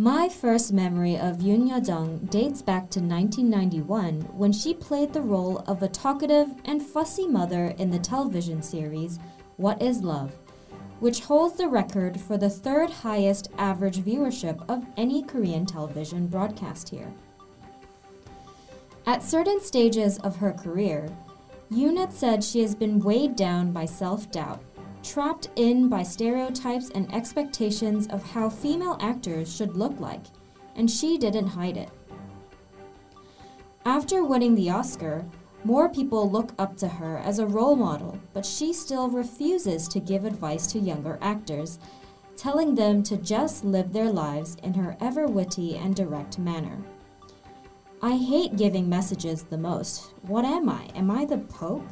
My 0.00 0.30
first 0.30 0.72
memory 0.72 1.18
of 1.18 1.40
Yoon 1.40 1.68
Yo-jung 1.68 2.20
dates 2.30 2.62
back 2.62 2.88
to 2.88 3.00
1991 3.00 4.22
when 4.34 4.50
she 4.50 4.72
played 4.72 5.12
the 5.12 5.20
role 5.20 5.58
of 5.66 5.82
a 5.82 5.88
talkative 5.88 6.54
and 6.64 6.82
fussy 6.82 7.26
mother 7.26 7.74
in 7.76 7.90
the 7.90 7.98
television 7.98 8.62
series 8.62 9.18
What 9.58 9.82
is 9.82 10.00
Love, 10.00 10.32
which 11.00 11.20
holds 11.20 11.58
the 11.58 11.68
record 11.68 12.18
for 12.18 12.38
the 12.38 12.48
third 12.48 12.88
highest 12.88 13.50
average 13.58 13.98
viewership 13.98 14.64
of 14.70 14.86
any 14.96 15.22
Korean 15.22 15.66
television 15.66 16.28
broadcast 16.28 16.88
here. 16.88 17.12
At 19.04 19.22
certain 19.22 19.60
stages 19.60 20.16
of 20.20 20.36
her 20.36 20.52
career, 20.52 21.10
Yoon 21.70 21.98
had 21.98 22.14
said 22.14 22.42
she 22.42 22.62
has 22.62 22.74
been 22.74 23.00
weighed 23.00 23.36
down 23.36 23.70
by 23.70 23.84
self 23.84 24.32
doubt 24.32 24.62
trapped 25.02 25.48
in 25.56 25.88
by 25.88 26.02
stereotypes 26.02 26.90
and 26.90 27.12
expectations 27.12 28.06
of 28.08 28.22
how 28.22 28.50
female 28.50 28.96
actors 29.00 29.54
should 29.54 29.76
look 29.76 29.98
like, 30.00 30.22
and 30.76 30.90
she 30.90 31.18
didn't 31.18 31.48
hide 31.48 31.76
it. 31.76 31.90
After 33.84 34.24
winning 34.24 34.54
the 34.54 34.70
Oscar, 34.70 35.24
more 35.64 35.88
people 35.88 36.30
look 36.30 36.52
up 36.58 36.76
to 36.78 36.88
her 36.88 37.18
as 37.18 37.38
a 37.38 37.46
role 37.46 37.76
model, 37.76 38.18
but 38.32 38.46
she 38.46 38.72
still 38.72 39.08
refuses 39.08 39.88
to 39.88 40.00
give 40.00 40.24
advice 40.24 40.66
to 40.68 40.78
younger 40.78 41.18
actors, 41.20 41.78
telling 42.36 42.74
them 42.74 43.02
to 43.02 43.16
just 43.16 43.64
live 43.64 43.92
their 43.92 44.10
lives 44.10 44.56
in 44.62 44.74
her 44.74 44.96
ever 45.00 45.26
witty 45.26 45.76
and 45.76 45.94
direct 45.94 46.38
manner. 46.38 46.78
I 48.02 48.16
hate 48.16 48.56
giving 48.56 48.88
messages 48.88 49.42
the 49.42 49.58
most. 49.58 50.14
What 50.22 50.46
am 50.46 50.70
I? 50.70 50.84
Am 50.94 51.10
I 51.10 51.26
the 51.26 51.36
Pope? 51.36 51.86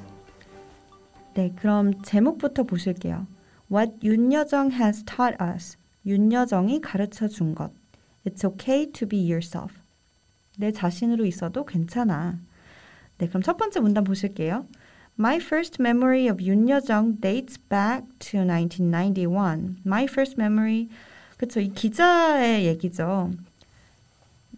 네, 1.39 1.53
그럼 1.55 2.03
제목부터 2.03 2.65
보실게요. 2.65 3.25
What 3.71 3.99
윤여정 4.03 4.73
has 4.73 5.05
taught 5.05 5.37
us. 5.41 5.77
윤여정이 6.05 6.81
가르쳐 6.81 7.29
준 7.29 7.55
것. 7.55 7.71
It's 8.27 8.45
okay 8.45 8.91
to 8.91 9.07
be 9.07 9.21
yourself. 9.21 9.73
내 10.57 10.73
자신으로 10.73 11.25
있어도 11.27 11.65
괜찮아. 11.65 12.41
네, 13.19 13.29
그럼 13.29 13.45
첫 13.45 13.57
번째 13.57 13.79
문단 13.79 14.03
보실게요. 14.03 14.67
My 15.17 15.37
first 15.37 15.81
memory 15.81 16.29
of 16.29 16.43
윤여정 16.43 17.21
dates 17.21 17.57
back 17.69 18.05
to 18.19 18.41
1991. 18.41 19.77
My 19.87 20.09
first 20.11 20.35
memory. 20.41 20.89
그쵸, 21.37 21.61
이 21.61 21.69
기자의 21.69 22.67
얘기죠. 22.67 23.31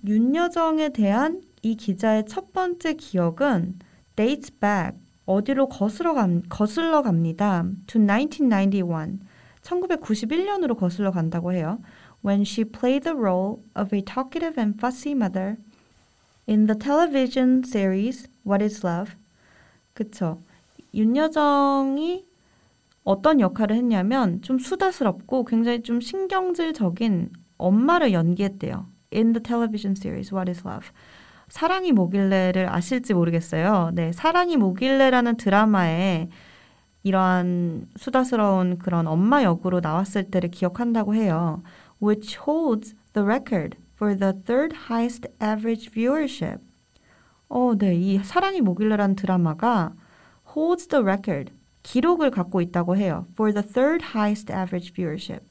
윤여정에 0.07 0.95
대한 0.95 1.43
이 1.61 1.77
기자의 1.77 2.25
첫 2.25 2.55
번째 2.55 2.95
기억은 2.95 3.81
dates 4.17 4.51
back. 4.59 4.97
어디로 5.31 5.69
거슬러, 5.69 6.13
감, 6.15 6.43
거슬러 6.49 7.03
갑니다. 7.03 7.65
To 7.87 8.05
1991. 8.05 9.21
1991년으로 9.63 10.77
거슬러 10.77 11.13
간다고 11.13 11.53
해요. 11.53 11.79
When 12.25 12.43
she 12.43 12.69
played 12.69 13.05
the 13.05 13.17
role 13.17 13.63
of 13.77 13.95
a 13.95 14.03
talkative 14.05 14.61
and 14.61 14.77
fussy 14.79 15.13
mother 15.13 15.57
in 16.49 16.67
the 16.67 16.77
television 16.77 17.63
series 17.65 18.29
What 18.45 18.65
is 18.65 18.85
Love. 18.85 19.13
그쵸. 19.95 20.41
윤여정이 20.93 22.25
어떤 23.05 23.39
역할을 23.39 23.77
했냐면 23.77 24.43
좀 24.43 24.59
수다스럽고 24.59 25.45
굉장히 25.45 25.85
좀 25.85 26.01
신경질적인 26.01 27.31
엄마를 27.57 28.13
연기했대요. 28.13 28.87
In 29.15 29.33
the 29.33 29.43
television 29.43 29.93
series 29.97 30.35
What 30.35 30.51
is 30.51 30.67
Love. 30.67 30.89
사랑이 31.51 31.93
뭐길래를 31.93 32.73
아실지 32.73 33.13
모르겠어요. 33.13 33.91
네, 33.93 34.13
사랑이 34.13 34.57
뭐길래라는 34.57 35.37
드라마에 35.37 36.29
이러한 37.03 37.89
수다스러운 37.97 38.79
그런 38.79 39.07
엄마 39.07 39.43
역으로 39.43 39.81
나왔을 39.81 40.31
때를 40.31 40.51
기억한다고 40.51 41.15
해요. 41.15 41.63
Which 42.03 42.39
holds 42.39 42.95
the 43.13 43.27
record 43.27 43.77
for 43.97 44.17
the 44.17 44.33
third 44.45 44.77
highest 44.89 45.29
average 45.43 45.91
viewership. 45.91 46.61
어, 47.49 47.75
네, 47.77 47.97
이 47.97 48.19
사랑이 48.23 48.61
뭐길래라는 48.61 49.17
드라마가 49.17 49.93
holds 50.57 50.87
the 50.87 51.03
record 51.03 51.53
기록을 51.83 52.31
갖고 52.31 52.61
있다고 52.61 52.97
해요. 52.97 53.27
For 53.33 53.53
the 53.53 53.67
third 53.67 54.05
highest 54.15 54.53
average 54.53 54.93
viewership. 54.93 55.45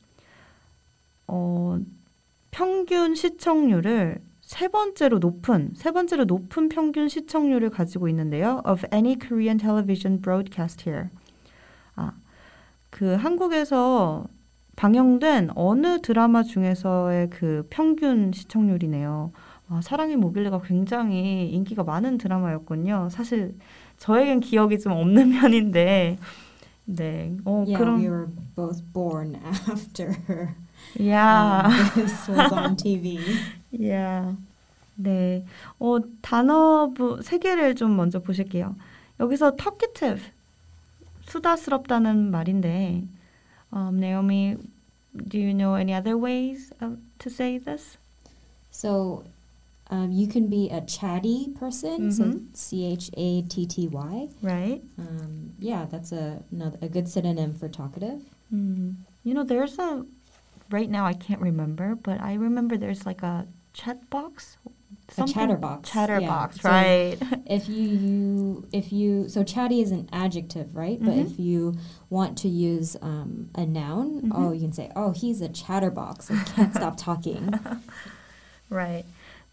어, 1.28 1.78
평균 2.52 3.16
시청률을 3.16 4.22
세 4.50 4.68
번째로 4.68 5.20
높은 5.20 5.74
세 5.76 5.92
번째로 5.92 6.26
높은 6.26 6.70
평균 6.70 7.08
시청률을 7.08 7.70
가지고 7.70 8.08
있는데요. 8.10 8.64
Of 8.66 8.84
any 8.92 9.16
Korean 9.16 9.60
television 9.60 10.20
broadcast 10.20 10.90
here. 10.90 11.10
아, 11.96 12.14
그 12.90 13.14
한국에서 13.14 14.26
방영된 14.76 15.52
어느 15.54 16.02
드라마 16.02 16.42
중에서의 16.42 17.30
그 17.30 17.68
평균 17.70 18.32
시청률이네요. 18.34 19.32
아, 19.70 19.82
사랑의 19.84 20.16
모길래가 20.18 20.62
굉장히 20.62 21.52
인기가 21.52 21.84
많은 21.84 22.18
드라마였군요. 22.18 23.10
사실 23.12 23.54
저에겐 23.98 24.40
기억이 24.40 24.80
좀 24.80 24.94
없는 24.94 25.30
편인데, 25.40 26.18
네. 26.86 27.38
어, 27.46 27.66
yeah, 27.68 27.78
그럼, 27.78 28.00
we 28.00 28.08
were 28.10 28.28
both 28.56 28.82
born 28.94 29.36
after 29.70 30.10
야, 31.08 31.64
um, 31.66 31.72
this 31.96 32.30
was 32.30 32.52
on 32.54 32.76
TV. 32.76 33.20
야, 33.90 34.36
네. 34.96 35.46
어, 35.80 35.98
단어부 36.22 37.22
세 37.24 37.38
개를 37.38 37.76
좀 37.76 37.96
먼저 37.96 38.20
보실게요. 38.20 38.76
여기서 39.20 39.56
talkative, 39.56 40.22
수다스럽다는 41.28 42.32
말인데, 42.32 43.04
um, 43.74 43.98
Naomi, 44.00 44.58
do 45.28 45.38
you 45.38 45.54
know 45.54 45.76
any 45.76 45.94
other 45.94 46.18
ways 46.18 46.72
of, 46.82 46.98
to 47.20 47.30
say 47.30 47.58
this? 47.60 47.98
So 48.72 49.24
um, 49.92 50.12
you 50.12 50.28
can 50.28 50.48
be 50.50 50.70
a 50.70 50.82
chatty 50.82 51.50
person, 51.60 52.12
so 52.12 52.24
Mhm. 52.24 52.48
C 52.56 52.86
H 52.86 53.10
A 53.18 53.42
T 53.44 53.66
T 53.66 53.88
Y. 53.88 54.30
Right? 54.42 54.82
Um, 54.98 55.52
yeah, 55.60 55.86
that's 55.90 56.12
a 56.12 56.42
another, 56.52 56.78
a 56.82 56.88
good 56.88 57.08
synonym 57.10 57.54
for 57.54 57.68
talkative. 57.68 58.22
Mm. 58.54 58.96
You 59.24 59.34
know, 59.34 59.44
there's 59.44 59.78
a 59.80 60.06
right 60.71 60.89
now 60.91 61.05
I 61.07 61.13
can't 61.15 61.41
remember, 61.41 61.95
but 61.95 62.21
I 62.21 62.35
remember 62.35 62.77
there's 62.77 63.05
like 63.07 63.23
a 63.23 63.47
chat 63.73 64.09
box, 64.11 64.57
A 65.19 65.27
chatterbox, 65.27 65.91
chatterbox, 65.91 66.57
yeah. 66.57 66.63
So 66.63 66.69
right? 66.71 67.19
If 67.47 67.69
you, 67.69 67.85
you 68.05 68.69
if 68.73 68.93
you 68.93 69.29
so 69.29 69.45
chatty 69.45 69.81
is 69.83 69.91
an 69.93 70.09
adjective, 70.13 70.75
right? 70.75 70.99
But 70.99 71.15
Mhm. 71.15 71.25
if 71.27 71.39
you 71.39 71.75
want 72.09 72.39
to 72.39 72.49
use 72.49 72.97
um, 73.03 73.51
a 73.55 73.67
noun, 73.67 74.23
Mhm. 74.23 74.33
oh, 74.35 74.53
you 74.53 74.61
can 74.61 74.73
say, 74.73 74.91
oh, 74.97 75.11
he's 75.13 75.41
a 75.43 75.49
chatterbox. 75.49 76.31
Like, 76.31 76.47
can't 76.55 76.75
stop 76.75 76.97
talking. 76.97 77.53
right. 78.71 79.05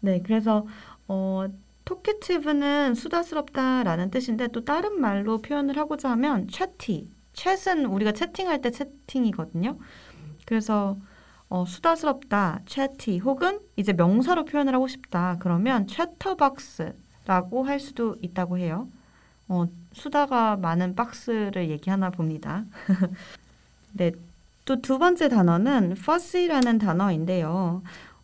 네, 0.02 0.22
그래서 0.22 0.66
어 1.08 1.46
토키티브는 1.84 2.94
수다스럽다라는 2.94 4.10
뜻인데 4.10 4.48
또 4.48 4.64
다른 4.64 5.00
말로 5.00 5.38
표현을 5.42 5.76
하고자 5.76 6.10
하면 6.12 6.48
chatty. 6.48 7.08
chat은 7.34 7.86
우리가 7.86 8.12
채팅할 8.12 8.60
때 8.62 8.70
채팅이거든요. 8.70 9.76
그래서 10.47 10.95
어, 11.49 11.65
수다스럽다, 11.65 12.61
chatty 12.65 13.19
혹은 13.19 13.59
이제 13.75 13.93
명사로 13.93 14.45
표현을 14.45 14.73
하고 14.73 14.87
싶다. 14.87 15.37
그러면 15.39 15.87
chatterbox라고 15.87 17.63
할 17.65 17.79
수도 17.79 18.15
있다고 18.21 18.57
해요. 18.57 18.87
어, 19.49 19.65
수다가 19.93 20.55
많은 20.55 20.95
박스를 20.95 21.69
얘기하나 21.69 22.09
봅니다. 22.09 22.63
네, 23.93 24.11
또 24.65 24.75
두 24.77 24.97
번째 24.99 25.29
단어는 25.29 25.93
fussy라는 25.93 26.77
단어인데요. 26.79 27.81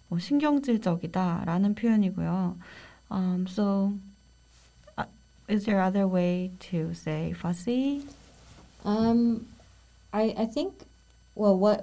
뭐 0.09 0.19
신경질적이다라는 0.19 1.75
표현이고요. 1.75 2.57
Um, 3.09 3.45
so, 3.47 3.93
uh, 4.97 5.05
is 5.49 5.65
there 5.65 5.81
other 5.81 6.07
way 6.07 6.51
to 6.71 6.91
say 6.93 7.31
fussy? 7.31 8.05
Um, 8.85 9.47
I 10.11 10.33
I 10.37 10.45
think. 10.47 10.73
Well, 11.35 11.57
what 11.57 11.81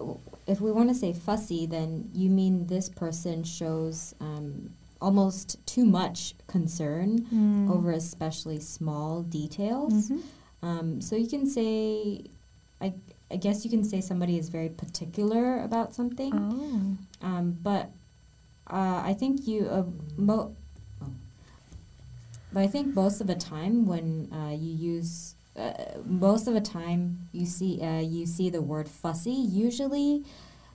if 0.51 0.61
we 0.61 0.73
want 0.73 0.89
to 0.89 0.95
say 0.95 1.13
fussy, 1.13 1.65
then 1.65 2.11
you 2.13 2.29
mean 2.29 2.67
this 2.67 2.89
person 2.89 3.45
shows 3.45 4.15
um, 4.21 4.71
almost 5.01 5.65
too 5.65 5.85
much 5.85 6.35
concern 6.49 7.21
mm. 7.33 7.71
over 7.71 7.93
especially 7.93 8.59
small 8.59 9.23
details. 9.23 10.11
Mm-hmm. 10.11 10.67
Um, 10.67 11.01
so 11.01 11.15
you 11.15 11.29
can 11.29 11.47
say, 11.47 12.25
I, 12.81 12.93
I 13.31 13.37
guess 13.37 13.65
you 13.65 13.71
can 13.71 13.85
say 13.85 14.01
somebody 14.01 14.39
is 14.39 14.49
very 14.49 14.69
particular 14.69 15.63
about 15.63 15.95
something. 15.95 16.33
Oh. 16.35 17.27
Um, 17.27 17.57
but 17.63 17.91
uh, 18.67 19.03
I 19.05 19.15
think 19.17 19.47
you, 19.47 19.69
uh, 19.69 19.85
mo- 20.17 20.57
oh. 21.01 21.11
but 22.53 22.61
I 22.61 22.67
think 22.67 22.95
most 22.95 23.21
of 23.21 23.29
the 23.29 23.37
time 23.37 23.87
when 23.87 24.29
uh, 24.33 24.53
you 24.53 24.73
use 24.95 25.37
uh, 25.58 25.72
most 26.06 26.48
of 26.48 26.54
the 26.54 26.62
time 26.62 27.00
you 27.32 27.46
see 27.46 27.80
uh, 27.82 28.02
you 28.02 28.26
see 28.26 28.50
the 28.50 28.62
word 28.62 28.88
fussy 28.90 29.32
usually 29.68 30.24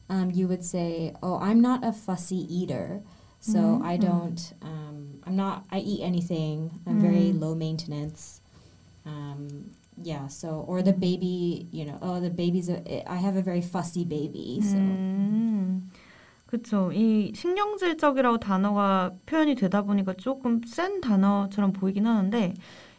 um, 0.09 0.31
you 0.33 0.49
would 0.49 0.65
say 0.65 1.13
oh 1.23 1.37
I'm 1.39 1.61
not 1.61 1.85
a 1.85 1.93
fussy 1.93 2.41
eater 2.49 3.01
so 3.41 3.59
Mhm, 3.81 3.85
I 3.93 3.95
mm. 3.97 4.01
don't 4.09 4.41
um, 4.63 4.97
I'm 5.27 5.37
not 5.37 5.65
I 5.71 5.79
eat 5.81 6.01
anything 6.03 6.71
I'm 6.87 6.99
very 7.01 7.33
Mm. 7.33 7.41
low 7.41 7.55
maintenance 7.55 8.41
um, 9.07 9.71
yeah 10.03 10.29
so 10.29 10.65
or 10.67 10.83
the 10.83 10.93
baby 10.93 11.67
you 11.73 11.85
know 11.85 11.99
oh 12.01 12.21
the 12.21 12.31
baby's 12.31 12.69
a, 12.69 12.81
I 13.11 13.17
have 13.17 13.37
a 13.37 13.43
very 13.43 13.61
fussy 13.63 14.05
baby 14.05 14.61
so 14.63 14.79
음, 14.79 15.91
그렇죠. 16.47 16.91
이 16.93 17.33
신경질적이라고 17.35 18.39
단어가 18.39 19.13
표현이 19.27 19.55
되다 19.55 19.83
보니까 19.83 20.15
조금 20.15 20.61
센 20.67 21.01
단어처럼 21.01 21.73
보이긴 21.73 22.07
하는데 22.07 22.55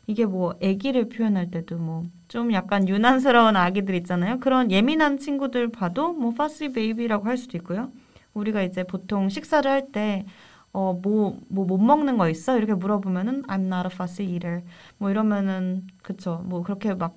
이게 0.06 0.24
뭐 0.26 0.54
아기를 0.62 1.08
표현할 1.08 1.50
때도 1.50 1.76
뭐 1.78 2.04
좀 2.28 2.52
약간 2.52 2.88
유난스러운 2.88 3.54
아기들 3.56 3.94
있잖아요. 3.96 4.40
그런 4.40 4.72
예민한 4.72 5.16
친구들 5.16 5.68
봐도 5.70 6.12
뭐 6.12 6.32
fussy 6.32 6.72
baby라고 6.72 7.24
할 7.26 7.36
수도 7.38 7.56
있고요. 7.58 7.90
우리가 8.34 8.62
이제 8.62 8.82
보통 8.82 9.28
식사를 9.28 9.70
할 9.70 9.92
때 9.92 10.26
어, 10.72 10.92
뭐, 11.00 11.38
뭐 11.48 11.64
못 11.64 11.78
먹는 11.78 12.18
거 12.18 12.28
있어? 12.28 12.58
이렇게 12.58 12.74
물어보면은 12.74 13.44
I'm 13.44 13.66
not 13.72 13.86
a 13.88 13.90
fussy 13.94 14.28
eater. 14.32 14.62
뭐 14.98 15.10
이러면은 15.10 15.86
그쵸. 16.02 16.42
뭐 16.46 16.62
그렇게 16.64 16.94
막 16.94 17.14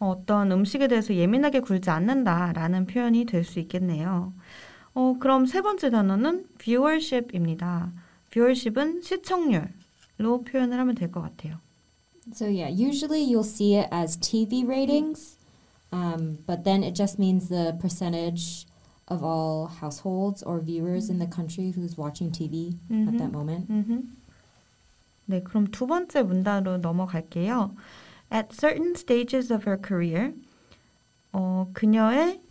어떤 0.00 0.52
음식에 0.52 0.88
대해서 0.88 1.14
예민하게 1.14 1.60
굴지 1.60 1.90
않는다라는 1.90 2.86
표현이 2.86 3.26
될 3.26 3.44
수 3.44 3.60
있겠네요. 3.60 4.32
어, 4.94 5.16
그럼 5.20 5.46
세 5.46 5.62
번째 5.62 5.90
단어는 5.90 6.44
viewership입니다. 6.58 7.90
viewership은 8.30 9.02
시청률로 9.02 10.42
표현을 10.46 10.78
하면 10.80 10.94
될 10.96 11.10
것 11.12 11.22
같아요. 11.22 11.56
So 12.33 12.47
yeah, 12.47 12.67
usually 12.67 13.21
you'll 13.21 13.43
see 13.43 13.75
it 13.75 13.87
as 13.91 14.17
TV 14.17 14.67
ratings, 14.67 15.37
um, 15.91 16.37
but 16.45 16.63
then 16.63 16.83
it 16.83 16.93
just 16.93 17.17
means 17.17 17.49
the 17.49 17.77
percentage 17.79 18.65
of 19.07 19.23
all 19.23 19.67
households 19.67 20.43
or 20.43 20.59
viewers 20.59 21.09
in 21.09 21.17
the 21.17 21.25
country 21.25 21.71
who's 21.71 21.97
watching 21.97 22.31
TV 22.31 22.75
at 22.91 23.17
that 23.17 23.31
moment. 23.31 23.67
음흠. 23.69 24.03
네, 25.29 25.43
그럼 25.43 25.67
두 25.71 25.85
번째 25.85 26.23
문단으로 26.23 26.77
넘어갈게요. 26.77 27.75
At 28.31 28.53
certain 28.53 28.95
stages 28.95 29.51
of 29.51 29.65
her 29.65 29.77
career, 29.77 30.33
어, 31.33 31.67
그녀의 31.73 32.41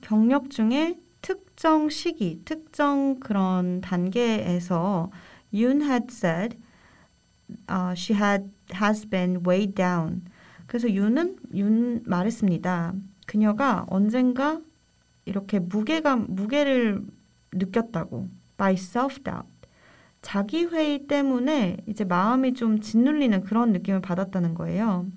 경력 0.00 0.50
중에 0.50 0.98
특정 1.22 1.88
시기, 1.88 2.42
특정 2.44 3.18
그런 3.18 3.80
단계에서 3.80 5.10
Yoon 5.52 5.82
had 5.82 6.10
said 6.10 6.56
uh, 7.68 7.94
she 7.94 8.14
had 8.14 8.50
has 8.75 9.07
been 9.07 9.43
weighed 9.45 9.75
down. 9.75 10.23
그래서 10.67 10.89
윤은 10.89 11.37
윤 11.55 12.01
말했습니다. 12.05 12.93
그녀가 13.25 13.85
언젠가 13.89 14.59
이렇게 15.25 15.59
무게감 15.59 16.27
무게를 16.29 17.01
느꼈다고 17.51 18.27
by 18.57 18.73
self 18.73 19.23
doubt. 19.23 19.47
자기 20.21 20.65
회의 20.65 21.07
때문에 21.07 21.77
이제 21.87 22.03
마음이 22.03 22.53
좀 22.53 22.79
짓눌리는 22.79 23.41
그런 23.41 23.73
느낌을 23.73 24.01
받았다는 24.01 24.53
거예요. 24.53 25.07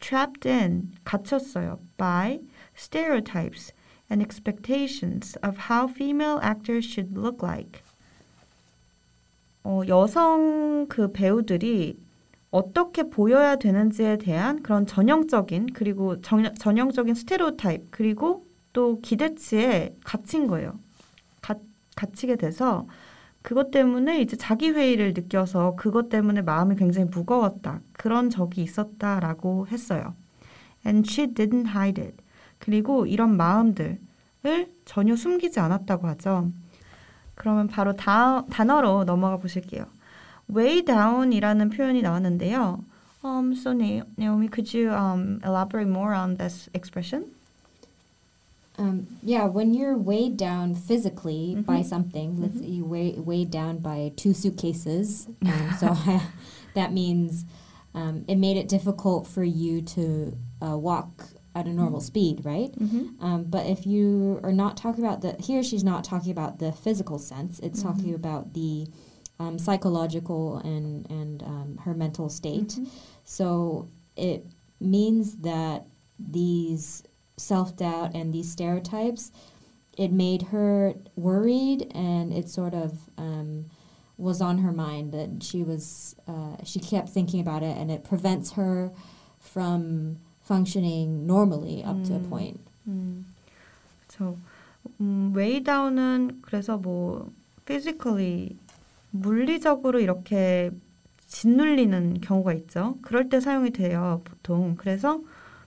trapped 0.00 0.48
in 0.48 0.92
갇혔어요. 1.04 1.78
by 1.96 2.40
stereotypes 2.76 3.72
and 4.10 4.22
expectations 4.22 5.36
of 5.42 5.58
how 5.70 5.88
female 5.88 6.38
actors 6.42 6.86
should 6.86 7.18
look 7.18 7.42
like. 7.42 7.80
어, 9.64 9.82
여성 9.88 10.86
그 10.88 11.10
배우들이 11.10 11.98
어떻게 12.56 13.10
보여야 13.10 13.56
되는지에 13.56 14.16
대한 14.16 14.62
그런 14.62 14.86
전형적인 14.86 15.74
그리고 15.74 16.22
전, 16.22 16.54
전형적인 16.54 17.14
스테레오타입 17.14 17.90
그리고 17.90 18.46
또 18.72 18.98
기대치에 19.02 19.94
갇힌 20.02 20.46
거예요. 20.46 20.72
가, 21.42 21.56
갇히게 21.96 22.36
돼서 22.36 22.86
그것 23.42 23.70
때문에 23.70 24.22
이제 24.22 24.36
자기 24.36 24.70
회의를 24.70 25.12
느껴서 25.12 25.76
그것 25.76 26.08
때문에 26.08 26.40
마음이 26.40 26.76
굉장히 26.76 27.08
무거웠다. 27.10 27.80
그런 27.92 28.30
적이 28.30 28.62
있었다라고 28.62 29.66
했어요. 29.68 30.14
And 30.86 31.06
she 31.08 31.34
didn't 31.34 31.68
hide 31.68 32.02
it. 32.02 32.16
그리고 32.58 33.06
이런 33.06 33.36
마음들을 33.36 33.98
전혀 34.86 35.14
숨기지 35.14 35.60
않았다고 35.60 36.06
하죠. 36.08 36.50
그러면 37.34 37.68
바로 37.68 37.94
다, 37.94 38.46
단어로 38.46 39.04
넘어가 39.04 39.36
보실게요. 39.36 39.95
way 40.49 40.81
down이라는 40.81 41.69
표현이 41.69 42.01
나왔는데요. 42.01 42.83
Um, 43.23 43.53
so 43.55 43.71
Naomi, 43.71 44.47
could 44.47 44.73
you 44.73 44.91
um, 44.91 45.39
elaborate 45.45 45.87
more 45.87 46.13
on 46.13 46.37
this 46.37 46.69
expression? 46.73 47.25
Um, 48.79 49.05
yeah, 49.21 49.45
when 49.45 49.73
you're 49.75 49.97
weighed 49.97 50.37
down 50.37 50.73
physically 50.73 51.55
by 51.67 51.81
Mhm. 51.81 51.85
something, 51.85 52.41
let's 52.41 52.57
say 52.59 52.65
you 52.65 52.83
weigh, 52.85 53.13
weighed 53.19 53.51
down 53.51 53.77
by 53.77 54.11
two 54.15 54.33
suitcases, 54.33 55.27
um, 55.45 55.69
so 55.79 55.95
that 56.73 56.91
means 56.93 57.45
um, 57.93 58.23
it 58.27 58.37
made 58.37 58.57
it 58.57 58.67
difficult 58.69 59.27
for 59.27 59.43
you 59.43 59.81
to 59.81 60.33
uh, 60.61 60.77
walk 60.77 61.27
at 61.53 61.65
a 61.67 61.73
normal 61.73 61.99
speed, 61.99 62.43
right? 62.45 62.71
Mm-hmm. 62.79 63.23
Um, 63.23 63.43
but 63.43 63.65
if 63.67 63.85
you 63.85 64.39
are 64.41 64.53
not 64.53 64.77
talking 64.77 65.03
about 65.03 65.21
the 65.21 65.33
here, 65.37 65.61
she's 65.61 65.83
not 65.83 66.03
talking 66.05 66.31
about 66.31 66.59
the 66.59 66.71
physical 66.71 67.19
sense. 67.19 67.59
It's 67.59 67.83
talking 67.83 68.13
Mhm. 68.13 68.15
about 68.15 68.53
the 68.53 68.87
um, 69.39 69.57
psychological 69.57 70.57
and 70.57 71.09
and 71.09 71.43
um, 71.43 71.79
her 71.83 71.93
mental 71.93 72.29
state. 72.29 72.69
Mm-hmm. 72.69 72.85
So 73.25 73.87
it 74.15 74.45
means 74.79 75.37
that 75.37 75.85
these 76.19 77.03
self 77.37 77.75
doubt 77.75 78.13
and 78.13 78.33
these 78.33 78.51
stereotypes, 78.51 79.31
it 79.97 80.11
made 80.11 80.41
her 80.53 80.93
worried, 81.15 81.91
and 81.95 82.31
it 82.33 82.49
sort 82.49 82.73
of 82.73 82.99
um, 83.17 83.65
was 84.17 84.41
on 84.41 84.59
her 84.59 84.71
mind 84.71 85.11
that 85.13 85.41
she 85.43 85.63
was 85.63 86.15
uh, 86.27 86.57
she 86.63 86.79
kept 86.79 87.09
thinking 87.09 87.39
about 87.39 87.63
it, 87.63 87.75
and 87.77 87.89
it 87.89 88.03
prevents 88.03 88.51
her 88.51 88.91
from 89.39 90.17
functioning 90.43 91.25
normally 91.25 91.83
up 91.83 92.03
to 92.03 92.13
a 92.15 92.19
Mm. 92.19 92.29
point. 92.29 92.59
음, 92.87 93.25
그렇죠. 94.07 94.37
음, 94.99 95.33
way 95.35 95.59
down은 95.63 96.41
그래서 96.41 96.77
뭐 96.77 97.29
physically 97.65 98.55
물리적으로 99.20 100.00
이렇게 100.00 100.70
짓눌리는 101.26 102.20
경우가 102.20 102.52
있죠. 102.54 102.98
그럴 103.02 103.28
때 103.28 103.40
사용이 103.40 103.70
돼요, 103.70 104.22
보통. 104.24 104.76
그래서 104.76 105.20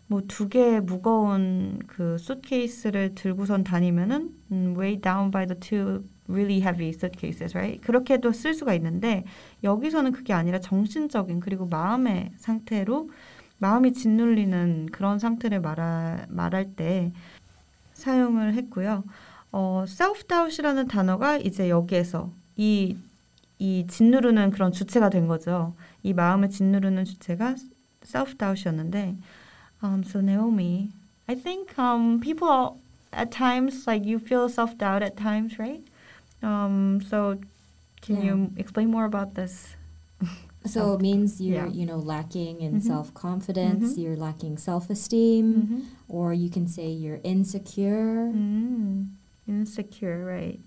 뭐 0.07 0.21
두 0.27 0.49
개의 0.49 0.81
무거운 0.81 1.79
그 1.87 2.17
수트케이스를 2.17 3.13
들고선 3.13 3.63
다니면은 3.63 4.31
음, 4.51 4.75
way 4.77 4.99
down 4.99 5.29
by 5.31 5.45
the 5.45 5.59
two 5.59 6.03
really 6.27 6.61
heavy 6.61 6.89
suitcases, 6.89 7.55
right? 7.55 7.79
그렇게도 7.81 8.31
쓸 8.31 8.53
수가 8.55 8.73
있는데 8.75 9.23
여기서는 9.63 10.11
그게 10.11 10.33
아니라 10.33 10.59
정신적인 10.59 11.39
그리고 11.39 11.67
마음의 11.67 12.31
상태로 12.37 13.09
마음이 13.59 13.93
짓눌리는 13.93 14.87
그런 14.91 15.19
상태를 15.19 15.59
말하, 15.59 16.25
말할 16.29 16.75
때 16.75 17.11
사용을 17.93 18.53
했고요. 18.55 19.03
어, 19.51 19.83
self-doubt이라는 19.87 20.87
단어가 20.87 21.37
이제 21.37 21.69
여기에서 21.69 22.31
이, 22.55 22.97
이 23.58 23.86
짓누르는 23.86 24.50
그런 24.50 24.72
주체가 24.72 25.10
된 25.10 25.26
거죠. 25.28 25.74
이 26.02 26.12
마음을 26.12 26.50
짓누르는 26.50 27.04
주체가 27.04 27.54
self-doubt이었는데 28.04 29.16
um, 29.82 30.02
so 30.04 30.20
Naomi, 30.20 30.90
I 31.28 31.34
think 31.36 31.78
um, 31.78 32.20
people 32.20 32.78
at 33.12 33.30
times 33.30 33.86
like 33.86 34.04
you 34.04 34.18
feel 34.18 34.48
self-doubt 34.48 35.02
at 35.02 35.16
times, 35.16 35.58
right? 35.58 35.82
Um, 36.42 37.00
so 37.08 37.38
can 38.02 38.16
Yeah. 38.20 38.24
you 38.34 38.50
explain 38.56 38.90
more 38.90 39.04
about 39.06 39.34
this? 39.34 39.76
So 40.66 40.94
it 40.94 41.00
means 41.02 41.40
you're, 41.40 41.66
Yeah. 41.66 41.72
you 41.72 41.84
know, 41.84 41.98
lacking 41.98 42.60
in 42.60 42.80
Mhm. 42.80 42.82
self 42.82 43.12
confidence, 43.12 43.96
Mhm. 43.96 44.02
you're 44.02 44.16
lacking 44.16 44.56
self 44.56 44.88
esteem, 44.88 45.68
Mm-hmm. 45.68 45.80
or 46.08 46.32
you 46.32 46.48
can 46.48 46.66
say 46.66 46.88
you're 46.90 47.20
insecure. 47.22 48.32
음, 48.32 49.10
insecure, 49.46 50.24
right. 50.24 50.58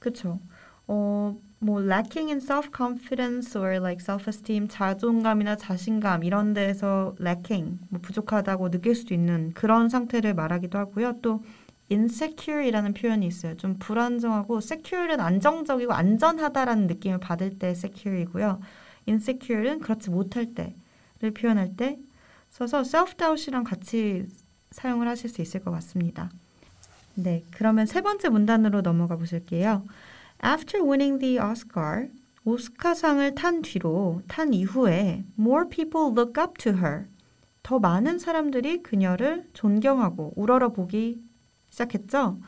그쵸. 0.00 0.38
어, 0.86 1.34
뭐 1.63 1.81
lacking 1.81 2.29
in 2.29 2.39
self-confidence 2.39 3.57
or 3.57 3.77
like 3.77 4.03
self-esteem, 4.03 4.67
자존감이나 4.67 5.55
자신감 5.55 6.23
이런 6.25 6.53
데에서 6.53 7.15
lacking, 7.21 7.79
뭐 7.89 8.01
부족하다고 8.01 8.69
느낄 8.69 8.95
수도 8.95 9.13
있는 9.13 9.53
그런 9.53 9.87
상태를 9.87 10.33
말하기도 10.33 10.77
하고요. 10.77 11.19
또 11.21 11.41
insecure이라는 11.89 12.93
표현이 12.93 13.25
있어요. 13.25 13.55
좀 13.55 13.77
불안정하고 13.79 14.57
secure는 14.57 15.21
안정적이고 15.21 15.93
안전하다라는 15.93 16.87
느낌을 16.87 17.19
받을 17.19 17.57
때 17.57 17.69
secure이고요. 17.69 18.59
insecure는 19.07 19.79
그렇지 19.79 20.09
못할 20.09 20.53
때를 20.53 21.33
표현할 21.33 21.77
때 21.77 21.97
써서 22.49 22.81
self-doubt이랑 22.81 23.63
같이 23.63 24.25
사용을 24.71 25.07
하실 25.07 25.29
수 25.29 25.41
있을 25.41 25.63
것 25.63 25.71
같습니다. 25.71 26.29
네, 27.15 27.43
그러면 27.51 27.85
세 27.85 28.01
번째 28.01 28.29
문단으로 28.29 28.81
넘어가 28.81 29.15
보실게요. 29.15 29.83
After 30.43 30.83
winning 30.83 31.19
the 31.19 31.39
Oscar, 31.39 32.09
오스카상을 32.43 33.33
탄 33.35 33.61
뒤로, 33.61 34.21
탄 34.27 34.53
이후에 34.53 35.23
more 35.39 35.69
people 35.69 36.11
look 36.11 36.33
up 36.37 36.57
to 36.57 36.73
her. 36.73 37.05
더 37.63 37.79
많은 37.79 38.19
사람들이 38.19 38.83
그녀를 38.83 39.47
존경하고 39.53 40.33
우러러보기 40.35 41.23
시작했죠. 41.69 42.39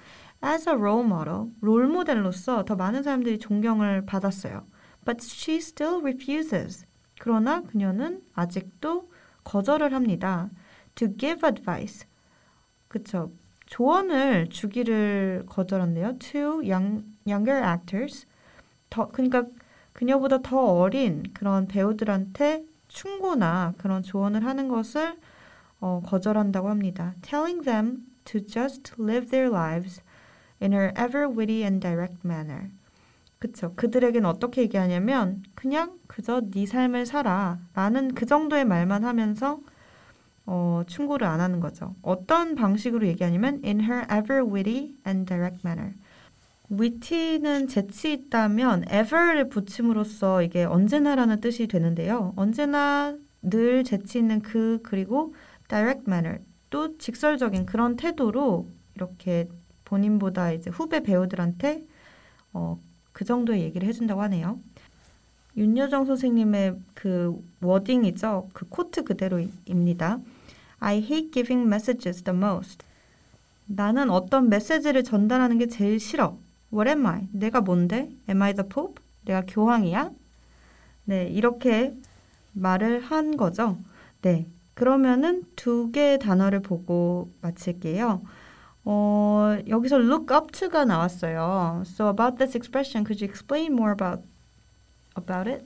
As 0.43 0.67
a 0.67 0.75
role 0.75 1.05
model, 1.05 1.51
롤 1.61 1.87
모델로서 1.87 2.65
더 2.65 2.75
많은 2.75 3.01
사람들이 3.01 3.39
존경을 3.39 4.05
받았어요. 4.05 4.65
But 5.05 5.23
she 5.23 5.59
still 5.59 6.01
refuses. 6.01 6.85
그러나 7.17 7.61
그녀는 7.61 8.21
아직도 8.33 9.09
거절을 9.45 9.93
합니다. 9.93 10.49
To 10.95 11.07
give 11.17 11.47
advice. 11.47 12.05
그쵸. 12.89 13.31
조언을 13.67 14.49
주기를 14.49 15.45
거절한대요. 15.47 16.17
To 16.19 16.61
young, 16.61 17.14
younger 17.25 17.63
actors. 17.63 18.25
더, 18.89 19.07
그러니까 19.09 19.45
그녀보다 19.93 20.41
더 20.41 20.57
어린 20.57 21.23
그런 21.33 21.67
배우들한테 21.67 22.63
충고나 22.87 23.73
그런 23.77 24.03
조언을 24.03 24.45
하는 24.45 24.67
것을 24.67 25.17
어, 25.79 26.01
거절한다고 26.05 26.69
합니다. 26.69 27.13
Telling 27.21 27.63
them 27.63 28.05
to 28.25 28.45
just 28.45 28.93
live 28.99 29.29
their 29.29 29.49
lives 29.49 30.01
in 30.61 30.73
her 30.73 30.93
ever 30.97 31.27
witty 31.27 31.61
and 31.63 31.79
direct 31.79 32.19
manner. 32.25 32.69
그쵸. 33.39 33.73
그들에겐 33.75 34.25
어떻게 34.25 34.61
얘기하냐면 34.61 35.43
그냥 35.55 35.99
그저 36.07 36.41
네 36.51 36.65
삶을 36.65 37.05
살아 37.05 37.59
라는 37.73 38.15
그 38.15 38.25
정도의 38.25 38.65
말만 38.65 39.03
하면서 39.03 39.59
어, 40.45 40.83
충고를 40.87 41.27
안 41.27 41.41
하는 41.41 41.59
거죠. 41.59 41.95
어떤 42.01 42.55
방식으로 42.55 43.07
얘기하냐면 43.07 43.61
in 43.63 43.81
her 43.81 44.05
ever 44.11 44.43
witty 44.43 44.95
and 45.05 45.25
direct 45.27 45.61
manner. 45.65 45.93
Witty는 46.71 47.67
재치 47.67 48.13
있다면 48.13 48.85
ever를 48.85 49.49
붙임으로써 49.49 50.41
이게 50.41 50.63
언제나라는 50.63 51.41
뜻이 51.41 51.67
되는데요. 51.67 52.33
언제나 52.35 53.15
늘 53.41 53.83
재치 53.83 54.17
있는 54.17 54.41
그 54.41 54.79
그리고 54.83 55.35
direct 55.67 56.03
manner 56.07 56.39
또 56.69 56.97
직설적인 56.97 57.65
그런 57.65 57.95
태도로 57.95 58.67
이렇게 58.95 59.47
본인보다 59.85 60.51
이제 60.51 60.69
후배 60.69 61.01
배우들한테 61.01 61.83
어, 62.53 62.79
그 63.11 63.23
정도의 63.25 63.61
얘기를 63.61 63.87
해준다고 63.87 64.21
하네요. 64.23 64.59
윤여정 65.57 66.05
선생님의 66.05 66.75
그 66.93 67.41
워딩이죠. 67.61 68.49
그 68.53 68.67
코트 68.67 69.03
그대로입니다. 69.03 70.19
I 70.79 70.97
hate 70.97 71.31
giving 71.31 71.65
messages 71.65 72.23
the 72.23 72.37
most. 72.37 72.79
나는 73.65 74.09
어떤 74.09 74.49
메시지를 74.49 75.03
전달하는 75.03 75.57
게 75.57 75.67
제일 75.67 75.99
싫어. 75.99 76.37
What 76.71 76.89
am 76.89 77.05
I? 77.05 77.27
내가 77.31 77.61
뭔데? 77.61 78.11
Am 78.29 78.41
I 78.41 78.53
the 78.53 78.67
Pope? 78.67 79.03
내가 79.25 79.43
교황이야? 79.47 80.11
네, 81.05 81.27
이렇게 81.27 81.93
말을 82.53 83.01
한 83.01 83.37
거죠. 83.37 83.77
네. 84.21 84.45
그러면은 84.73 85.43
두 85.55 85.91
개의 85.91 86.19
단어를 86.19 86.61
보고 86.61 87.29
마칠게요. 87.41 88.21
어, 88.83 89.57
여기서 89.67 89.99
look 89.99 90.35
up 90.35 90.51
to가 90.51 90.85
나왔어요. 90.85 91.83
So 91.85 92.09
about 92.09 92.37
this 92.37 92.55
expression, 92.57 93.05
could 93.05 93.23
you 93.23 93.29
explain 93.29 93.73
more 93.73 93.91
about 93.91 94.23
about 95.15 95.49
it? 95.49 95.65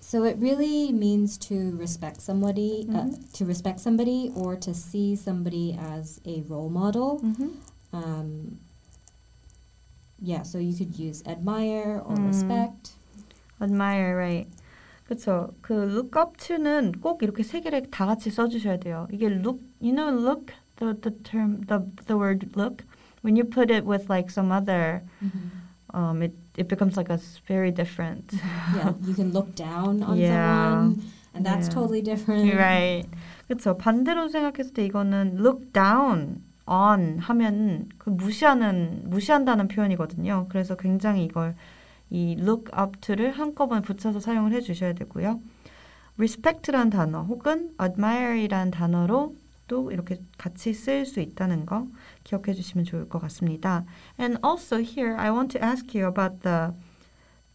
So 0.00 0.24
it 0.24 0.38
really 0.40 0.90
means 0.92 1.36
to 1.48 1.76
respect 1.76 2.20
somebody, 2.20 2.86
uh, 2.88 3.10
Mhm. 3.10 3.32
to 3.32 3.44
respect 3.44 3.80
somebody, 3.80 4.32
or 4.34 4.58
to 4.58 4.72
see 4.72 5.14
somebody 5.14 5.76
as 5.76 6.20
a 6.26 6.44
role 6.48 6.70
model. 6.70 7.20
Mm-hmm. 7.20 7.50
Um, 7.92 8.58
yeah, 10.21 10.41
so 10.43 10.57
you 10.59 10.73
could 10.73 10.97
use 10.97 11.23
admire 11.25 12.01
or 12.05 12.15
Mm. 12.15 12.27
respect. 12.27 12.91
admire, 13.61 14.15
right? 14.17 14.47
그렇죠. 15.07 15.53
그 15.61 15.73
look 15.73 16.15
up 16.19 16.37
to는 16.37 16.93
꼭 17.01 17.21
이렇게 17.23 17.43
세 17.43 17.59
개를 17.61 17.89
다 17.91 18.05
같이 18.05 18.29
써주셔야 18.31 18.77
돼요. 18.77 19.07
이게 19.11 19.27
look, 19.27 19.59
you 19.81 19.93
know, 19.93 20.09
look 20.09 20.53
the 20.77 20.93
the 21.01 21.11
term 21.23 21.61
the 21.67 21.79
the 22.07 22.17
word 22.17 22.49
look 22.55 22.83
when 23.21 23.35
you 23.37 23.43
put 23.45 23.69
it 23.71 23.85
with 23.85 24.09
like 24.09 24.31
some 24.31 24.51
other, 24.51 25.03
um, 25.93 26.21
it 26.23 26.33
it 26.57 26.67
becomes 26.67 26.95
like 26.97 27.09
a 27.11 27.19
s- 27.19 27.39
very 27.47 27.71
different. 27.71 28.33
yeah, 28.75 28.93
you 29.05 29.13
can 29.13 29.31
look 29.31 29.55
down 29.55 30.01
on 30.03 30.17
Yeah. 30.17 30.87
someone, 30.87 31.03
and 31.35 31.45
that's 31.45 31.67
Yeah. 31.67 31.75
totally 31.75 32.01
different. 32.01 32.51
right. 32.55 33.05
그렇죠. 33.47 33.77
반대로 33.77 34.27
생각했을 34.29 34.73
때 34.73 34.85
이거는 34.85 35.37
look 35.39 35.71
down 35.73 36.41
on 36.68 37.18
하면 37.18 37.88
그 37.98 38.10
무시하는 38.10 39.02
무시한다는 39.06 39.68
표현이거든요. 39.68 40.46
그래서 40.48 40.76
굉장히 40.76 41.24
이걸 41.24 41.54
이 42.10 42.36
look 42.38 42.66
up 42.78 43.00
to를 43.00 43.32
한꺼번에 43.32 43.82
붙여서 43.82 44.20
사용을 44.20 44.52
해 44.52 44.60
주셔야 44.60 44.92
되고요. 44.92 45.40
respect란 46.18 46.90
단어 46.90 47.22
혹은 47.22 47.70
admire이란 47.80 48.70
단어로 48.70 49.34
또 49.68 49.92
이렇게 49.92 50.18
같이 50.36 50.72
쓸 50.72 51.06
수 51.06 51.20
있다는 51.20 51.66
거 51.66 51.86
기억해 52.24 52.54
주시면 52.54 52.84
좋을 52.84 53.08
것 53.08 53.20
같습니다. 53.20 53.84
And 54.18 54.38
also 54.44 54.78
here 54.78 55.14
I 55.16 55.30
want 55.30 55.56
to 55.58 55.64
ask 55.64 55.96
you 55.96 56.08
about 56.08 56.42
the 56.42 56.72